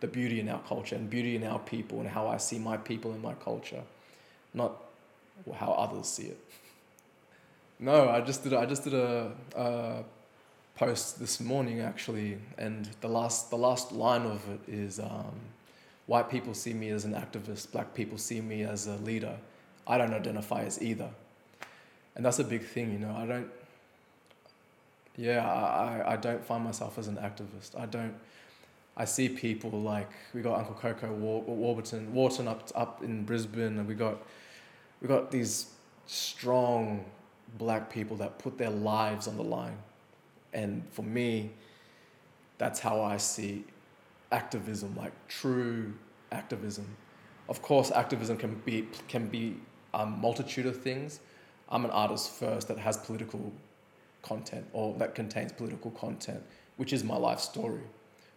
the 0.00 0.06
beauty 0.06 0.40
in 0.40 0.48
our 0.50 0.60
culture 0.68 0.94
and 0.94 1.08
beauty 1.08 1.36
in 1.36 1.42
our 1.42 1.60
people 1.60 2.00
and 2.00 2.08
how 2.10 2.26
I 2.26 2.36
see 2.36 2.58
my 2.58 2.76
people 2.76 3.12
and 3.12 3.22
my 3.22 3.32
culture, 3.32 3.82
not 4.52 4.84
how 5.54 5.72
others 5.72 6.06
see 6.06 6.24
it. 6.24 6.38
No, 7.78 8.08
I 8.08 8.22
just 8.22 8.42
did. 8.42 8.54
I 8.54 8.64
just 8.64 8.84
did 8.84 8.94
a, 8.94 9.32
a 9.54 10.02
post 10.76 11.18
this 11.18 11.40
morning 11.40 11.80
actually, 11.80 12.38
and 12.58 12.88
the 13.00 13.08
last 13.08 13.50
the 13.50 13.56
last 13.56 13.90
line 13.92 14.22
of 14.22 14.48
it 14.48 14.60
is, 14.68 15.00
um, 15.00 15.40
"White 16.06 16.30
people 16.30 16.54
see 16.54 16.74
me 16.74 16.90
as 16.90 17.04
an 17.04 17.14
activist. 17.14 17.72
Black 17.72 17.94
people 17.94 18.18
see 18.18 18.40
me 18.40 18.62
as 18.62 18.86
a 18.86 18.96
leader. 18.96 19.36
I 19.86 19.98
don't 19.98 20.12
identify 20.12 20.62
as 20.62 20.80
either." 20.80 21.10
And 22.14 22.24
that's 22.24 22.38
a 22.38 22.44
big 22.44 22.62
thing, 22.62 22.92
you 22.92 22.98
know. 22.98 23.14
I 23.16 23.26
don't. 23.26 23.50
Yeah, 25.16 25.50
I, 25.50 26.12
I 26.12 26.16
don't 26.16 26.44
find 26.44 26.62
myself 26.62 26.98
as 26.98 27.08
an 27.08 27.16
activist. 27.16 27.78
I 27.78 27.86
don't. 27.86 28.14
I 28.98 29.06
see 29.06 29.28
people 29.28 29.70
like 29.70 30.10
we 30.34 30.42
got 30.42 30.58
Uncle 30.58 30.74
Coco 30.74 31.12
War, 31.12 31.42
Warburton, 31.42 32.12
Wharton 32.12 32.48
up 32.48 32.70
up 32.74 33.02
in 33.02 33.24
Brisbane, 33.24 33.78
and 33.78 33.88
we 33.88 33.94
got 33.94 34.18
we 35.00 35.08
got 35.08 35.30
these 35.30 35.70
strong 36.06 37.04
black 37.58 37.90
people 37.90 38.16
that 38.18 38.38
put 38.38 38.58
their 38.58 38.70
lives 38.70 39.26
on 39.26 39.36
the 39.36 39.42
line 39.42 39.78
and 40.56 40.82
for 40.90 41.02
me, 41.02 41.50
that's 42.58 42.80
how 42.80 43.02
I 43.02 43.18
see 43.18 43.64
activism, 44.32 44.96
like 44.96 45.12
true 45.28 45.92
activism. 46.32 46.86
Of 47.48 47.60
course, 47.62 47.92
activism 47.92 48.38
can 48.38 48.54
be 48.64 48.88
can 49.06 49.28
be 49.28 49.56
a 49.94 50.06
multitude 50.06 50.66
of 50.66 50.82
things. 50.82 51.20
I'm 51.68 51.84
an 51.84 51.90
artist 51.90 52.32
first 52.32 52.68
that 52.68 52.78
has 52.78 52.96
political 52.96 53.52
content 54.22 54.66
or 54.72 54.94
that 54.98 55.14
contains 55.14 55.52
political 55.52 55.90
content, 55.92 56.42
which 56.78 56.92
is 56.92 57.04
my 57.04 57.16
life 57.16 57.38
story. 57.38 57.82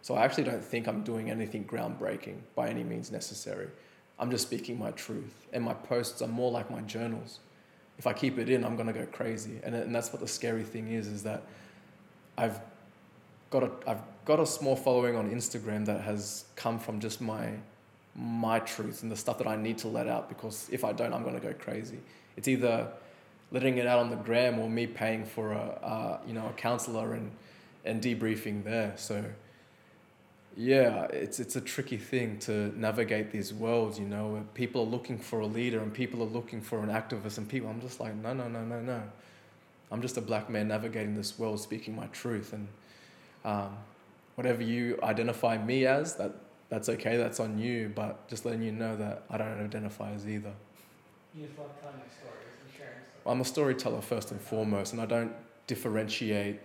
So 0.02 0.14
I 0.14 0.24
actually 0.24 0.44
don't 0.44 0.64
think 0.64 0.86
I'm 0.86 1.02
doing 1.02 1.30
anything 1.30 1.64
groundbreaking 1.64 2.36
by 2.54 2.68
any 2.68 2.84
means 2.84 3.10
necessary. 3.10 3.68
I'm 4.18 4.30
just 4.30 4.46
speaking 4.46 4.78
my 4.78 4.90
truth, 4.90 5.46
and 5.54 5.64
my 5.64 5.74
posts 5.74 6.20
are 6.20 6.28
more 6.28 6.50
like 6.50 6.70
my 6.70 6.82
journals. 6.82 7.40
If 7.96 8.06
I 8.06 8.12
keep 8.12 8.38
it 8.38 8.50
in, 8.50 8.62
I'm 8.64 8.76
gonna 8.76 8.92
go 8.92 9.06
crazy, 9.06 9.58
and 9.64 9.74
and 9.74 9.94
that's 9.94 10.12
what 10.12 10.20
the 10.20 10.28
scary 10.28 10.64
thing 10.64 10.88
is, 10.88 11.06
is 11.06 11.22
that 11.22 11.42
I've 12.36 12.60
got 13.50 13.62
a 13.62 13.70
I've 13.86 14.02
got 14.24 14.40
a 14.40 14.46
small 14.46 14.76
following 14.76 15.16
on 15.16 15.30
Instagram 15.30 15.84
that 15.86 16.00
has 16.02 16.44
come 16.56 16.78
from 16.78 17.00
just 17.00 17.20
my 17.20 17.52
my 18.14 18.58
truth 18.60 19.02
and 19.02 19.10
the 19.10 19.16
stuff 19.16 19.38
that 19.38 19.46
I 19.46 19.56
need 19.56 19.78
to 19.78 19.88
let 19.88 20.08
out 20.08 20.28
because 20.28 20.68
if 20.70 20.84
I 20.84 20.92
don't, 20.92 21.12
I'm 21.12 21.24
gonna 21.24 21.40
go 21.40 21.52
crazy. 21.54 21.98
It's 22.36 22.48
either 22.48 22.88
letting 23.52 23.78
it 23.78 23.86
out 23.86 23.98
on 23.98 24.10
the 24.10 24.16
gram 24.16 24.58
or 24.58 24.68
me 24.68 24.86
paying 24.86 25.24
for 25.24 25.52
a 25.52 25.58
uh, 25.58 26.18
you 26.26 26.32
know 26.32 26.46
a 26.46 26.52
counselor 26.52 27.14
and 27.14 27.30
and 27.84 28.02
debriefing 28.02 28.64
there. 28.64 28.94
So 28.96 29.24
yeah, 30.56 31.04
it's 31.06 31.40
it's 31.40 31.56
a 31.56 31.60
tricky 31.60 31.96
thing 31.96 32.38
to 32.40 32.72
navigate 32.78 33.30
these 33.30 33.54
worlds. 33.54 33.98
You 33.98 34.06
know, 34.06 34.44
people 34.54 34.82
are 34.82 34.86
looking 34.86 35.18
for 35.18 35.40
a 35.40 35.46
leader 35.46 35.80
and 35.80 35.92
people 35.92 36.22
are 36.22 36.26
looking 36.26 36.60
for 36.60 36.80
an 36.80 36.88
activist 36.88 37.38
and 37.38 37.48
people. 37.48 37.68
I'm 37.68 37.80
just 37.80 38.00
like 38.00 38.14
no 38.16 38.32
no 38.34 38.48
no 38.48 38.64
no 38.64 38.80
no. 38.80 39.02
I'm 39.90 40.02
just 40.02 40.16
a 40.16 40.20
black 40.20 40.48
man 40.48 40.68
navigating 40.68 41.14
this 41.14 41.38
world, 41.38 41.60
speaking 41.60 41.96
my 41.96 42.06
truth, 42.06 42.52
and 42.52 42.68
um, 43.44 43.76
whatever 44.36 44.62
you 44.62 44.98
identify 45.02 45.58
me 45.58 45.86
as, 45.86 46.14
that 46.16 46.32
that's 46.68 46.88
okay. 46.88 47.16
That's 47.16 47.40
on 47.40 47.58
you. 47.58 47.90
But 47.94 48.28
just 48.28 48.44
letting 48.44 48.62
you 48.62 48.72
know 48.72 48.96
that 48.96 49.24
I 49.28 49.38
don't 49.38 49.60
identify 49.62 50.12
as 50.12 50.28
either. 50.28 50.52
You 51.34 51.46
just 51.46 51.58
love 51.58 51.70
telling 51.80 51.96
stories 52.20 52.54
and 52.62 52.72
sharing 52.76 52.92
stories. 52.92 53.26
I'm 53.26 53.40
a 53.40 53.44
storyteller 53.44 54.00
first 54.00 54.30
and 54.30 54.40
foremost, 54.40 54.92
and 54.92 55.02
I 55.02 55.06
don't 55.06 55.32
differentiate 55.66 56.60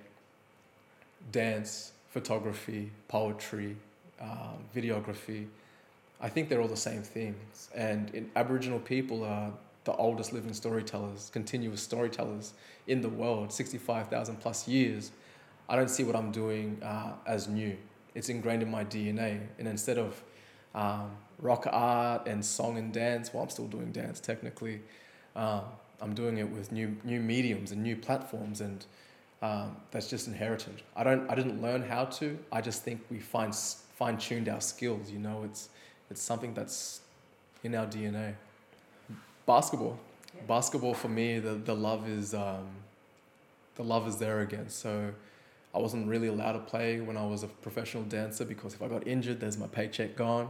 dance, 1.32 1.92
photography, 2.12 2.92
poetry, 3.08 3.76
um, 4.22 4.64
videography. 4.76 5.48
I 6.22 6.30
think 6.30 6.50
they're 6.50 6.62
all 6.62 6.68
the 6.68 6.78
same 6.78 7.02
things. 7.02 7.70
And 7.76 8.14
in, 8.16 8.32
Aboriginal 8.36 8.80
people 8.80 9.24
are 9.24 9.52
the 9.86 9.95
oldest 9.95 10.34
living 10.34 10.54
storytellers, 10.54 11.30
continuous 11.32 11.82
storytellers 11.82 12.54
in 12.88 13.02
the 13.02 13.10
world, 13.10 13.54
65,000 13.54 14.36
plus 14.38 14.67
years. 14.67 15.12
I 15.69 15.76
don't 15.76 15.89
see 15.89 16.04
what 16.04 16.15
I'm 16.15 16.32
doing 16.32 16.82
uh, 16.84 17.13
as 17.26 17.48
new. 17.48 17.78
It's 18.13 18.30
ingrained 18.30 18.63
in 18.63 18.69
my 18.69 18.84
DNA. 18.84 19.39
And 19.58 19.67
instead 19.67 19.98
of 19.98 20.21
um, 20.74 21.12
rock 21.39 21.67
art 21.71 22.28
and 22.28 22.43
song 22.43 22.78
and 22.78 22.91
dance, 22.91 23.34
well, 23.34 23.43
I'm 23.43 23.50
still 23.50 23.67
doing 23.67 23.91
dance 23.91 24.19
technically. 24.19 24.82
Um, 25.36 25.62
I'm 26.02 26.13
doing 26.13 26.38
it 26.38 26.50
with 26.50 26.71
new 26.71 26.95
new 27.04 27.19
mediums 27.19 27.71
and 27.71 27.82
new 27.82 27.95
platforms, 27.95 28.62
and 28.62 28.86
um, 29.41 29.76
that's 29.91 30.10
just 30.10 30.28
inherited. 30.28 30.82
I 30.95 31.04
don't. 31.04 31.30
I 31.30 31.36
didn't 31.36 31.62
learn 31.62 31.84
how 31.84 32.06
to. 32.06 32.38
I 32.52 32.62
just 32.62 32.84
think 32.84 33.02
we 33.10 33.19
fine 33.19 33.52
fine 33.52 34.17
tuned 34.17 34.50
our 34.50 34.62
skills. 34.62 35.10
You 35.12 35.19
know, 35.19 35.43
it's 35.43 35.69
it's 36.10 36.21
something 36.21 36.54
that's 36.54 37.02
in 37.63 37.76
our 37.76 37.88
DNA. 37.88 38.36
Basketball, 39.45 39.99
yeah. 40.36 40.41
basketball 40.47 40.93
for 40.93 41.10
me, 41.10 41.39
the 41.39 41.55
the 41.55 41.75
love 41.75 42.08
is 42.10 42.34
um, 42.34 42.67
the 43.75 43.84
love 43.84 44.08
is 44.08 44.17
there 44.17 44.41
again. 44.41 44.69
So. 44.69 45.12
I 45.73 45.77
wasn't 45.79 46.08
really 46.08 46.27
allowed 46.27 46.53
to 46.53 46.60
play 46.60 47.01
when 47.01 47.17
I 47.17 47.25
was 47.25 47.43
a 47.43 47.47
professional 47.47 48.03
dancer 48.03 48.45
because 48.45 48.73
if 48.73 48.81
I 48.81 48.88
got 48.88 49.05
injured, 49.05 49.41
there's 49.41 49.58
my 49.58 49.67
paycheck 49.67 50.15
gone 50.15 50.47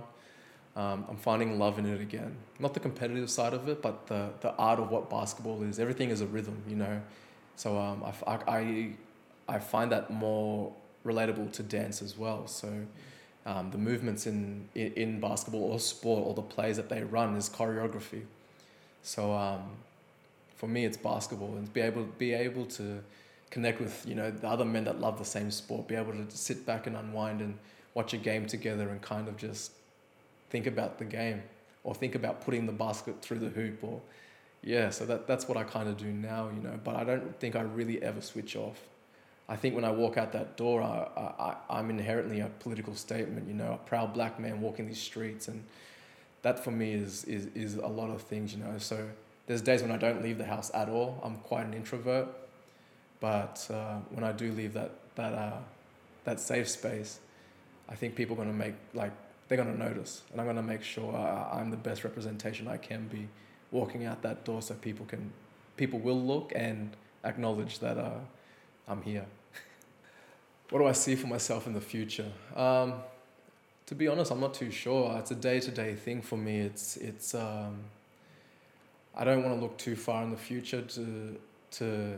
um, 0.75 1.05
I'm 1.09 1.15
finding 1.15 1.57
love 1.57 1.79
in 1.79 1.85
it 1.85 2.01
again. 2.01 2.35
Not 2.59 2.73
the 2.73 2.81
competitive 2.81 3.29
side 3.29 3.53
of 3.53 3.69
it, 3.69 3.81
but 3.81 4.07
the, 4.07 4.29
the 4.41 4.53
art 4.55 4.79
of 4.79 4.91
what 4.91 5.09
basketball 5.09 5.63
is. 5.63 5.79
Everything 5.79 6.09
is 6.09 6.19
a 6.19 6.25
rhythm, 6.25 6.61
you 6.67 6.75
know. 6.75 7.01
So 7.55 7.77
um, 7.77 8.03
I, 8.27 8.39
I, 8.47 8.89
I 9.47 9.59
find 9.59 9.91
that 9.93 10.11
more 10.11 10.73
relatable 11.05 11.53
to 11.53 11.63
dance 11.63 12.01
as 12.01 12.17
well. 12.17 12.47
So 12.47 12.73
um, 13.45 13.71
the 13.71 13.77
movements 13.77 14.27
in, 14.27 14.67
in, 14.75 14.91
in 14.93 15.19
basketball 15.21 15.63
or 15.63 15.79
sport 15.79 16.27
or 16.27 16.33
the 16.33 16.41
plays 16.41 16.75
that 16.75 16.89
they 16.89 17.03
run 17.03 17.37
is 17.37 17.49
choreography. 17.49 18.23
So 19.05 19.33
um, 19.33 19.61
for 20.57 20.67
me, 20.67 20.83
it's 20.83 20.97
basketball 20.97 21.55
and 21.55 21.71
be 21.71 21.81
able 21.81 22.03
be 22.17 22.33
able 22.33 22.65
to 22.65 23.03
connect 23.51 23.79
with 23.79 24.03
you 24.07 24.15
know 24.15 24.31
the 24.31 24.47
other 24.47 24.65
men 24.65 24.83
that 24.85 24.99
love 24.99 25.19
the 25.19 25.25
same 25.25 25.51
sport. 25.51 25.87
Be 25.87 25.95
able 25.95 26.13
to 26.13 26.25
sit 26.29 26.65
back 26.65 26.87
and 26.87 26.97
unwind 26.97 27.39
and 27.39 27.57
watch 27.93 28.13
a 28.13 28.17
game 28.17 28.47
together 28.47 28.89
and 28.89 29.01
kind 29.01 29.27
of 29.27 29.37
just 29.37 29.71
think 30.49 30.65
about 30.65 30.97
the 30.97 31.05
game 31.05 31.43
or 31.83 31.93
think 31.93 32.15
about 32.15 32.41
putting 32.41 32.65
the 32.65 32.71
basket 32.71 33.21
through 33.21 33.39
the 33.39 33.49
hoop 33.49 33.83
or 33.83 34.01
yeah 34.63 34.89
so 34.89 35.05
that, 35.05 35.27
that's 35.27 35.47
what 35.47 35.57
i 35.57 35.63
kind 35.63 35.87
of 35.87 35.97
do 35.97 36.07
now 36.07 36.49
you 36.53 36.61
know 36.61 36.77
but 36.83 36.95
i 36.95 37.03
don't 37.03 37.39
think 37.39 37.55
i 37.55 37.61
really 37.61 38.01
ever 38.03 38.21
switch 38.21 38.55
off 38.55 38.79
i 39.47 39.55
think 39.55 39.75
when 39.75 39.85
i 39.85 39.91
walk 39.91 40.17
out 40.17 40.31
that 40.31 40.57
door 40.57 40.81
I, 40.81 41.07
I, 41.17 41.55
i'm 41.69 41.89
inherently 41.89 42.41
a 42.41 42.47
political 42.59 42.95
statement 42.95 43.47
you 43.47 43.53
know 43.53 43.73
a 43.73 43.87
proud 43.87 44.13
black 44.13 44.39
man 44.39 44.61
walking 44.61 44.87
these 44.87 45.01
streets 45.01 45.47
and 45.47 45.63
that 46.45 46.63
for 46.63 46.71
me 46.71 46.93
is, 46.93 47.23
is, 47.25 47.47
is 47.55 47.75
a 47.75 47.87
lot 47.87 48.09
of 48.09 48.21
things 48.21 48.53
you 48.53 48.63
know 48.63 48.77
so 48.77 48.97
there's 49.47 49.61
days 49.61 49.81
when 49.81 49.91
i 49.91 49.97
don't 49.97 50.21
leave 50.21 50.37
the 50.37 50.45
house 50.45 50.71
at 50.73 50.87
all 50.87 51.19
i'm 51.23 51.37
quite 51.37 51.65
an 51.65 51.73
introvert 51.73 52.27
but 53.19 53.65
uh, 53.71 53.95
when 54.11 54.23
i 54.23 54.31
do 54.31 54.51
leave 54.53 54.73
that, 54.73 54.91
that, 55.15 55.33
uh, 55.33 55.57
that 56.23 56.39
safe 56.39 56.69
space 56.69 57.19
i 57.89 57.95
think 57.95 58.15
people 58.15 58.33
are 58.35 58.41
going 58.43 58.51
to 58.51 58.65
make 58.65 58.75
like 58.93 59.11
they're 59.47 59.57
going 59.57 59.71
to 59.71 59.83
notice. 59.83 60.23
And 60.31 60.41
I'm 60.41 60.47
going 60.47 60.55
to 60.57 60.63
make 60.63 60.83
sure 60.83 61.15
I'm 61.15 61.69
the 61.69 61.77
best 61.77 62.03
representation 62.03 62.67
I 62.67 62.77
can 62.77 63.07
be 63.07 63.27
walking 63.71 64.05
out 64.05 64.21
that 64.23 64.45
door 64.45 64.61
so 64.61 64.73
people 64.75 65.05
can, 65.05 65.31
people 65.77 65.99
will 65.99 66.21
look 66.21 66.51
and 66.55 66.95
acknowledge 67.23 67.79
that 67.79 67.97
uh, 67.97 68.19
I'm 68.87 69.01
here. 69.01 69.25
what 70.69 70.79
do 70.79 70.85
I 70.85 70.93
see 70.93 71.15
for 71.15 71.27
myself 71.27 71.67
in 71.67 71.73
the 71.73 71.81
future? 71.81 72.31
Um, 72.55 72.95
to 73.87 73.95
be 73.95 74.07
honest, 74.07 74.31
I'm 74.31 74.39
not 74.39 74.53
too 74.53 74.71
sure. 74.71 75.15
It's 75.19 75.31
a 75.31 75.35
day 75.35 75.59
to 75.59 75.71
day 75.71 75.93
thing 75.95 76.21
for 76.21 76.37
me. 76.37 76.59
It's, 76.59 76.97
it's, 76.97 77.35
um, 77.35 77.77
I 79.15 79.23
don't 79.23 79.43
want 79.43 79.55
to 79.55 79.61
look 79.61 79.77
too 79.77 79.95
far 79.95 80.23
in 80.23 80.31
the 80.31 80.37
future 80.37 80.81
to, 80.81 81.37
to 81.71 82.17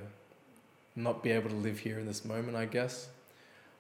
not 0.95 1.23
be 1.23 1.32
able 1.32 1.49
to 1.49 1.56
live 1.56 1.80
here 1.80 1.99
in 1.99 2.06
this 2.06 2.23
moment, 2.23 2.56
I 2.56 2.65
guess. 2.65 3.10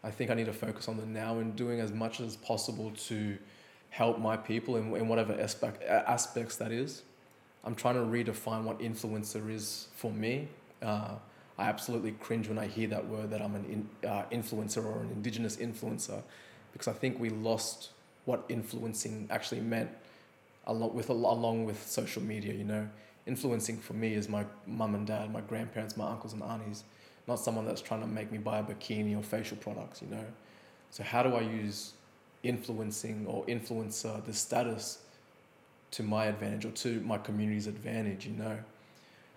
I 0.03 0.11
think 0.11 0.29
I 0.29 0.33
need 0.33 0.45
to 0.45 0.53
focus 0.53 0.87
on 0.87 0.97
the 0.97 1.05
now 1.05 1.39
and 1.39 1.55
doing 1.55 1.79
as 1.79 1.91
much 1.91 2.19
as 2.19 2.35
possible 2.35 2.91
to 3.07 3.37
help 3.89 4.19
my 4.19 4.37
people 4.37 4.75
in, 4.75 4.95
in 4.95 5.07
whatever 5.07 5.33
aspect, 5.39 5.83
aspects 5.83 6.57
that 6.57 6.71
is. 6.71 7.03
I'm 7.63 7.73
trying 7.73 7.95
to 7.95 8.01
redefine 8.01 8.63
what 8.63 8.79
influencer 8.79 9.49
is 9.49 9.87
for 9.95 10.11
me. 10.11 10.47
Uh, 10.81 11.15
I 11.57 11.63
absolutely 11.65 12.11
cringe 12.11 12.47
when 12.47 12.59
I 12.59 12.67
hear 12.67 12.87
that 12.89 13.07
word 13.07 13.31
that 13.31 13.41
I'm 13.41 13.55
an 13.55 13.65
in, 13.65 14.09
uh, 14.09 14.23
influencer 14.31 14.85
or 14.85 15.01
an 15.01 15.09
indigenous 15.09 15.55
influencer 15.55 16.21
because 16.73 16.87
I 16.87 16.93
think 16.93 17.19
we 17.19 17.29
lost 17.29 17.89
what 18.25 18.43
influencing 18.49 19.27
actually 19.31 19.61
meant 19.61 19.89
along 20.65 20.93
with, 20.93 21.09
along 21.09 21.65
with 21.65 21.87
social 21.87 22.21
media, 22.21 22.53
you 22.53 22.63
know. 22.63 22.87
Influencing 23.25 23.77
for 23.77 23.93
me 23.93 24.13
is 24.13 24.29
my 24.29 24.45
mum 24.65 24.95
and 24.95 25.05
dad, 25.05 25.31
my 25.31 25.41
grandparents, 25.41 25.97
my 25.97 26.09
uncles 26.09 26.33
and 26.33 26.43
aunties 26.43 26.83
not 27.27 27.39
someone 27.39 27.65
that's 27.65 27.81
trying 27.81 28.01
to 28.01 28.07
make 28.07 28.31
me 28.31 28.37
buy 28.37 28.59
a 28.59 28.63
bikini 28.63 29.17
or 29.17 29.21
facial 29.21 29.57
products, 29.57 30.01
you 30.01 30.07
know. 30.07 30.23
So 30.91 31.03
how 31.03 31.23
do 31.23 31.35
I 31.35 31.41
use 31.41 31.93
influencing 32.43 33.25
or 33.27 33.45
influencer 33.45 34.23
the 34.23 34.33
status 34.33 34.99
to 35.91 36.03
my 36.03 36.25
advantage 36.27 36.65
or 36.65 36.71
to 36.71 37.01
my 37.01 37.17
community's 37.17 37.67
advantage, 37.67 38.25
you 38.25 38.33
know? 38.33 38.57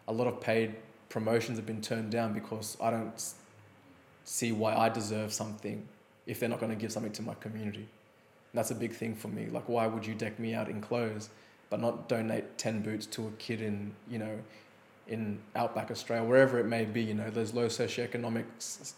A 0.07 0.13
lot 0.13 0.29
of 0.29 0.41
paid 0.41 0.77
promotions 1.09 1.59
have 1.59 1.67
been 1.67 1.83
turned 1.83 2.13
down 2.13 2.33
because 2.33 2.77
I 2.81 2.91
don't 2.91 3.23
see 4.25 4.53
why 4.53 4.77
I 4.77 4.89
deserve 4.89 5.33
something 5.33 5.87
if 6.27 6.41
they're 6.41 6.49
not 6.49 6.61
going 6.61 6.73
to 6.73 6.77
give 6.77 6.93
something 6.93 7.13
to 7.13 7.23
my 7.23 7.35
community. 7.35 7.87
And 8.53 8.59
that's 8.59 8.71
a 8.71 8.75
big 8.75 8.93
thing 8.93 9.15
for 9.15 9.29
me. 9.29 9.47
Like, 9.47 9.69
why 9.69 9.87
would 9.87 10.07
you 10.07 10.15
deck 10.15 10.39
me 10.39 10.55
out 10.55 10.69
in 10.69 10.81
clothes, 10.81 11.31
but 11.69 11.81
not 11.81 12.09
donate 12.09 12.59
10 12.59 12.83
boots 12.83 13.07
to 13.07 13.29
a 13.29 13.31
kid 13.33 13.63
in, 13.63 13.93
you 14.09 14.19
know, 14.19 14.39
in 15.11 15.39
outback 15.57 15.91
Australia, 15.91 16.27
wherever 16.27 16.59
it 16.59 16.67
may 16.67 16.85
be. 16.85 17.03
You 17.03 17.15
know, 17.15 17.31
there's 17.31 17.53
low 17.53 17.67
socioeconomic 17.67 18.45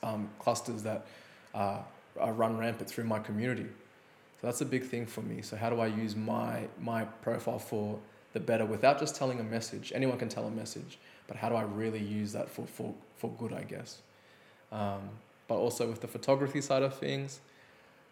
um, 0.03 0.29
clusters 0.39 0.83
that 0.83 1.07
uh, 1.55 1.79
run 2.17 2.57
rampant 2.59 2.89
through 2.89 3.05
my 3.05 3.19
community. 3.19 3.67
So 4.41 4.47
that's 4.47 4.61
a 4.61 4.67
big 4.67 4.85
thing 4.85 5.07
for 5.07 5.23
me. 5.23 5.43
So 5.43 5.57
how 5.57 5.71
do 5.71 5.81
I 5.81 5.87
use 5.87 6.15
my 6.15 6.69
my 6.81 7.05
profile 7.05 7.59
for 7.59 7.99
the 8.33 8.41
better 8.41 8.67
without 8.67 8.99
just 8.99 9.17
telling 9.17 9.41
a 9.41 9.45
message? 9.45 9.93
Anyone 9.95 10.19
can 10.19 10.29
tell 10.29 10.47
a 10.47 10.51
message, 10.51 10.99
but 11.27 11.37
how 11.37 11.49
do 11.49 11.55
I 11.55 11.63
really 11.63 12.03
use 12.03 12.33
that 12.33 12.49
for 12.49 12.67
for 12.67 12.95
for 13.17 13.31
good? 13.31 13.53
I 13.53 13.63
guess. 13.63 13.99
Um, 14.71 15.11
but 15.53 15.59
also 15.59 15.87
with 15.87 16.01
the 16.01 16.09
photography 16.09 16.62
side 16.62 16.83
of 16.83 16.95
things. 16.95 17.41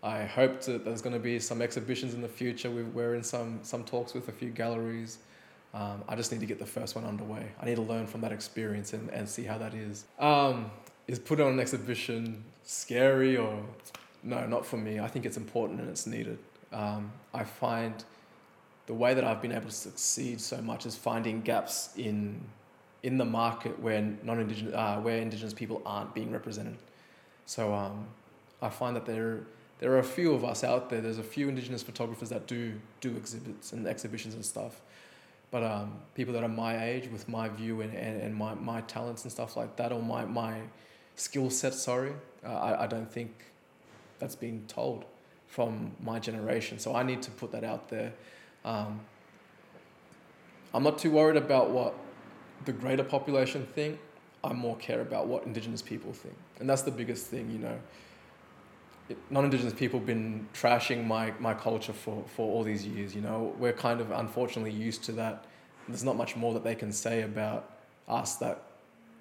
I 0.03 0.25
hope 0.25 0.61
that 0.63 0.85
there's 0.85 1.01
going 1.01 1.15
to 1.15 1.25
be 1.33 1.39
some 1.41 1.63
exhibitions 1.63 2.13
in 2.13 2.21
the 2.21 2.29
future. 2.29 2.71
We're 2.71 3.15
in 3.15 3.23
some 3.23 3.61
some 3.63 3.83
talks 3.83 4.13
with 4.13 4.29
a 4.29 4.33
few 4.33 4.51
galleries. 4.51 5.19
Um, 5.73 6.05
I 6.07 6.17
just 6.17 6.33
need 6.33 6.41
to 6.41 6.47
get 6.47 6.59
the 6.59 6.67
first 6.67 6.95
one 6.97 7.05
underway. 7.05 7.47
I 7.61 7.65
need 7.65 7.77
to 7.77 7.83
learn 7.93 8.07
from 8.07 8.21
that 8.21 8.33
experience 8.33 8.93
and, 8.93 9.09
and 9.09 9.27
see 9.27 9.45
how 9.45 9.57
that 9.57 9.73
is. 9.73 10.05
Um, 10.19 10.71
is 11.07 11.19
putting 11.19 11.47
on 11.47 11.53
an 11.53 11.61
exhibition 11.61 12.45
scary 12.63 13.39
or 13.39 13.55
no, 14.23 14.47
not 14.47 14.67
for 14.67 14.77
me. 14.77 15.01
I 15.01 15.09
think 15.09 15.25
it's 15.25 15.39
important 15.39 15.81
and 15.81 15.89
it's 15.89 16.07
needed. 16.07 16.39
Um, 16.73 17.11
I 17.33 17.45
find 17.45 18.05
the 18.85 18.95
way 18.95 19.15
that 19.15 19.25
I've 19.25 19.41
been 19.41 19.53
able 19.53 19.71
to 19.71 19.81
succeed 19.89 20.43
so 20.43 20.59
much 20.61 20.85
is 20.85 20.95
finding 20.95 21.41
gaps 21.41 21.91
in 21.97 22.21
in 23.03 23.17
the 23.17 23.25
market 23.25 23.81
where 23.81 24.03
non-indigenous 24.23 24.75
uh, 24.75 24.97
where 25.01 25.19
indigenous 25.19 25.55
people 25.55 25.81
aren't 25.87 26.15
being 26.15 26.31
represented. 26.31 26.77
So 27.47 27.75
um, 27.75 28.07
I 28.63 28.69
find 28.69 28.97
that 28.97 29.07
there 29.07 29.41
there 29.81 29.93
are 29.93 29.99
a 29.99 30.05
few 30.05 30.35
of 30.35 30.45
us 30.45 30.63
out 30.63 30.91
there. 30.91 31.01
There's 31.01 31.19
a 31.19 31.23
few 31.23 31.49
indigenous 31.49 31.83
photographers 31.83 32.29
that 32.29 32.47
do 32.47 32.75
do 33.01 33.17
exhibits 33.17 33.73
and 33.73 33.87
exhibitions 33.87 34.35
and 34.35 34.45
stuff. 34.45 34.81
But 35.51 35.65
um, 35.65 35.95
people 36.15 36.33
that 36.35 36.45
are 36.45 36.49
my 36.49 36.85
age 36.85 37.09
with 37.11 37.29
my 37.29 37.49
view 37.49 37.81
and, 37.81 37.93
and, 37.95 38.23
and 38.23 38.35
my, 38.35 38.55
my 38.55 38.83
talents 38.83 39.25
and 39.25 39.33
stuff 39.33 39.57
like 39.57 39.77
that, 39.77 39.91
or 39.93 40.01
my, 40.01 40.25
my 40.25 40.61
skill 41.17 41.51
set, 41.51 41.75
sorry, 41.75 42.13
uh, 42.47 42.53
I, 42.53 42.85
I 42.85 42.87
don't 42.87 43.11
think 43.11 43.33
that's 44.21 44.37
being 44.37 44.65
told 44.69 45.05
from 45.49 45.91
my 46.01 46.21
generation. 46.21 46.79
So 46.79 46.95
I 46.95 47.03
need 47.03 47.23
to 47.23 47.31
put 47.33 47.51
that 47.51 47.65
out 47.65 47.89
there. 47.89 48.13
Um, 48.65 49.01
I'm 50.73 50.85
not 50.85 50.99
too 50.99 51.11
worried 51.11 51.37
about 51.37 51.71
what 51.71 51.95
the 52.65 52.73
greater 52.73 53.03
population 53.03 53.67
think. 53.75 53.99
I 54.43 54.53
more 54.53 54.77
care 54.77 55.01
about 55.01 55.27
what 55.27 55.45
Indigenous 55.45 55.83
people 55.83 56.13
think. 56.13 56.35
And 56.59 56.69
that's 56.69 56.83
the 56.83 56.91
biggest 56.91 57.27
thing, 57.27 57.51
you 57.51 57.59
know 57.59 57.79
non-indigenous 59.29 59.75
people 59.75 59.99
have 59.99 60.07
been 60.07 60.47
trashing 60.55 61.05
my, 61.05 61.33
my 61.41 61.53
culture 61.53 61.93
for, 61.93 62.23
for 62.29 62.49
all 62.49 62.63
these 62.63 62.87
years 62.87 63.13
you 63.13 63.21
know 63.21 63.53
we're 63.59 63.73
kind 63.73 64.01
of 64.01 64.13
unfortunately 64.13 64.71
used 64.71 65.03
to 65.03 65.11
that 65.11 65.47
there's 65.89 66.05
not 66.05 66.17
much 66.17 66.37
more 66.37 66.55
that 66.55 66.65
they 66.65 66.75
can 66.75 66.93
say 66.93 67.23
about 67.23 67.71
us 68.09 68.37
that 68.37 68.63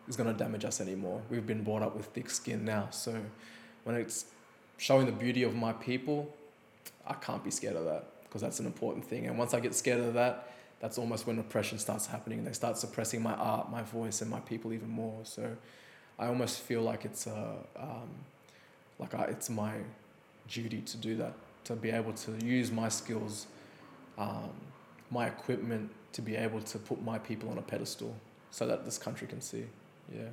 is 0.07 0.15
going 0.15 0.31
to 0.31 0.37
damage 0.37 0.65
us 0.65 0.81
anymore. 0.81 1.21
We've 1.29 1.45
been 1.45 1.63
brought 1.63 1.83
up 1.83 1.95
with 1.95 2.07
thick 2.07 2.29
skin 2.29 2.65
now. 2.65 2.87
So 2.91 3.15
when 3.83 3.95
it's 3.95 4.25
showing 4.77 5.05
the 5.05 5.11
beauty 5.11 5.43
of 5.43 5.55
my 5.55 5.73
people, 5.73 6.33
I 7.05 7.13
can't 7.13 7.43
be 7.43 7.51
scared 7.51 7.75
of 7.75 7.85
that 7.85 8.05
because 8.23 8.41
that's 8.41 8.59
an 8.59 8.65
important 8.65 9.05
thing. 9.05 9.27
And 9.27 9.37
once 9.37 9.53
I 9.53 9.59
get 9.59 9.75
scared 9.75 10.01
of 10.01 10.13
that, 10.15 10.51
that's 10.79 10.97
almost 10.97 11.27
when 11.27 11.37
oppression 11.39 11.77
starts 11.77 12.07
happening 12.07 12.39
and 12.39 12.47
they 12.47 12.53
start 12.53 12.77
suppressing 12.77 13.21
my 13.21 13.33
art, 13.33 13.69
my 13.69 13.83
voice, 13.83 14.21
and 14.21 14.31
my 14.31 14.39
people 14.41 14.71
even 14.73 14.89
more. 14.89 15.19
So 15.23 15.55
I 16.17 16.27
almost 16.27 16.61
feel 16.61 16.81
like 16.81 17.05
it's 17.05 17.27
a, 17.27 17.55
um, 17.75 18.09
like 18.97 19.13
I, 19.13 19.23
it's 19.25 19.49
my 19.49 19.73
duty 20.47 20.81
to 20.81 20.97
do 20.97 21.15
that, 21.17 21.33
to 21.65 21.75
be 21.75 21.91
able 21.91 22.13
to 22.13 22.31
use 22.43 22.71
my 22.71 22.89
skills, 22.89 23.47
um, 24.17 24.51
my 25.11 25.27
equipment 25.27 25.91
to 26.13 26.21
be 26.21 26.35
able 26.35 26.61
to 26.61 26.79
put 26.79 27.01
my 27.03 27.19
people 27.19 27.49
on 27.49 27.57
a 27.57 27.61
pedestal 27.61 28.15
so 28.51 28.65
that 28.65 28.85
this 28.85 28.97
country 28.97 29.27
can 29.27 29.41
see. 29.41 29.65
Yeah. 30.13 30.29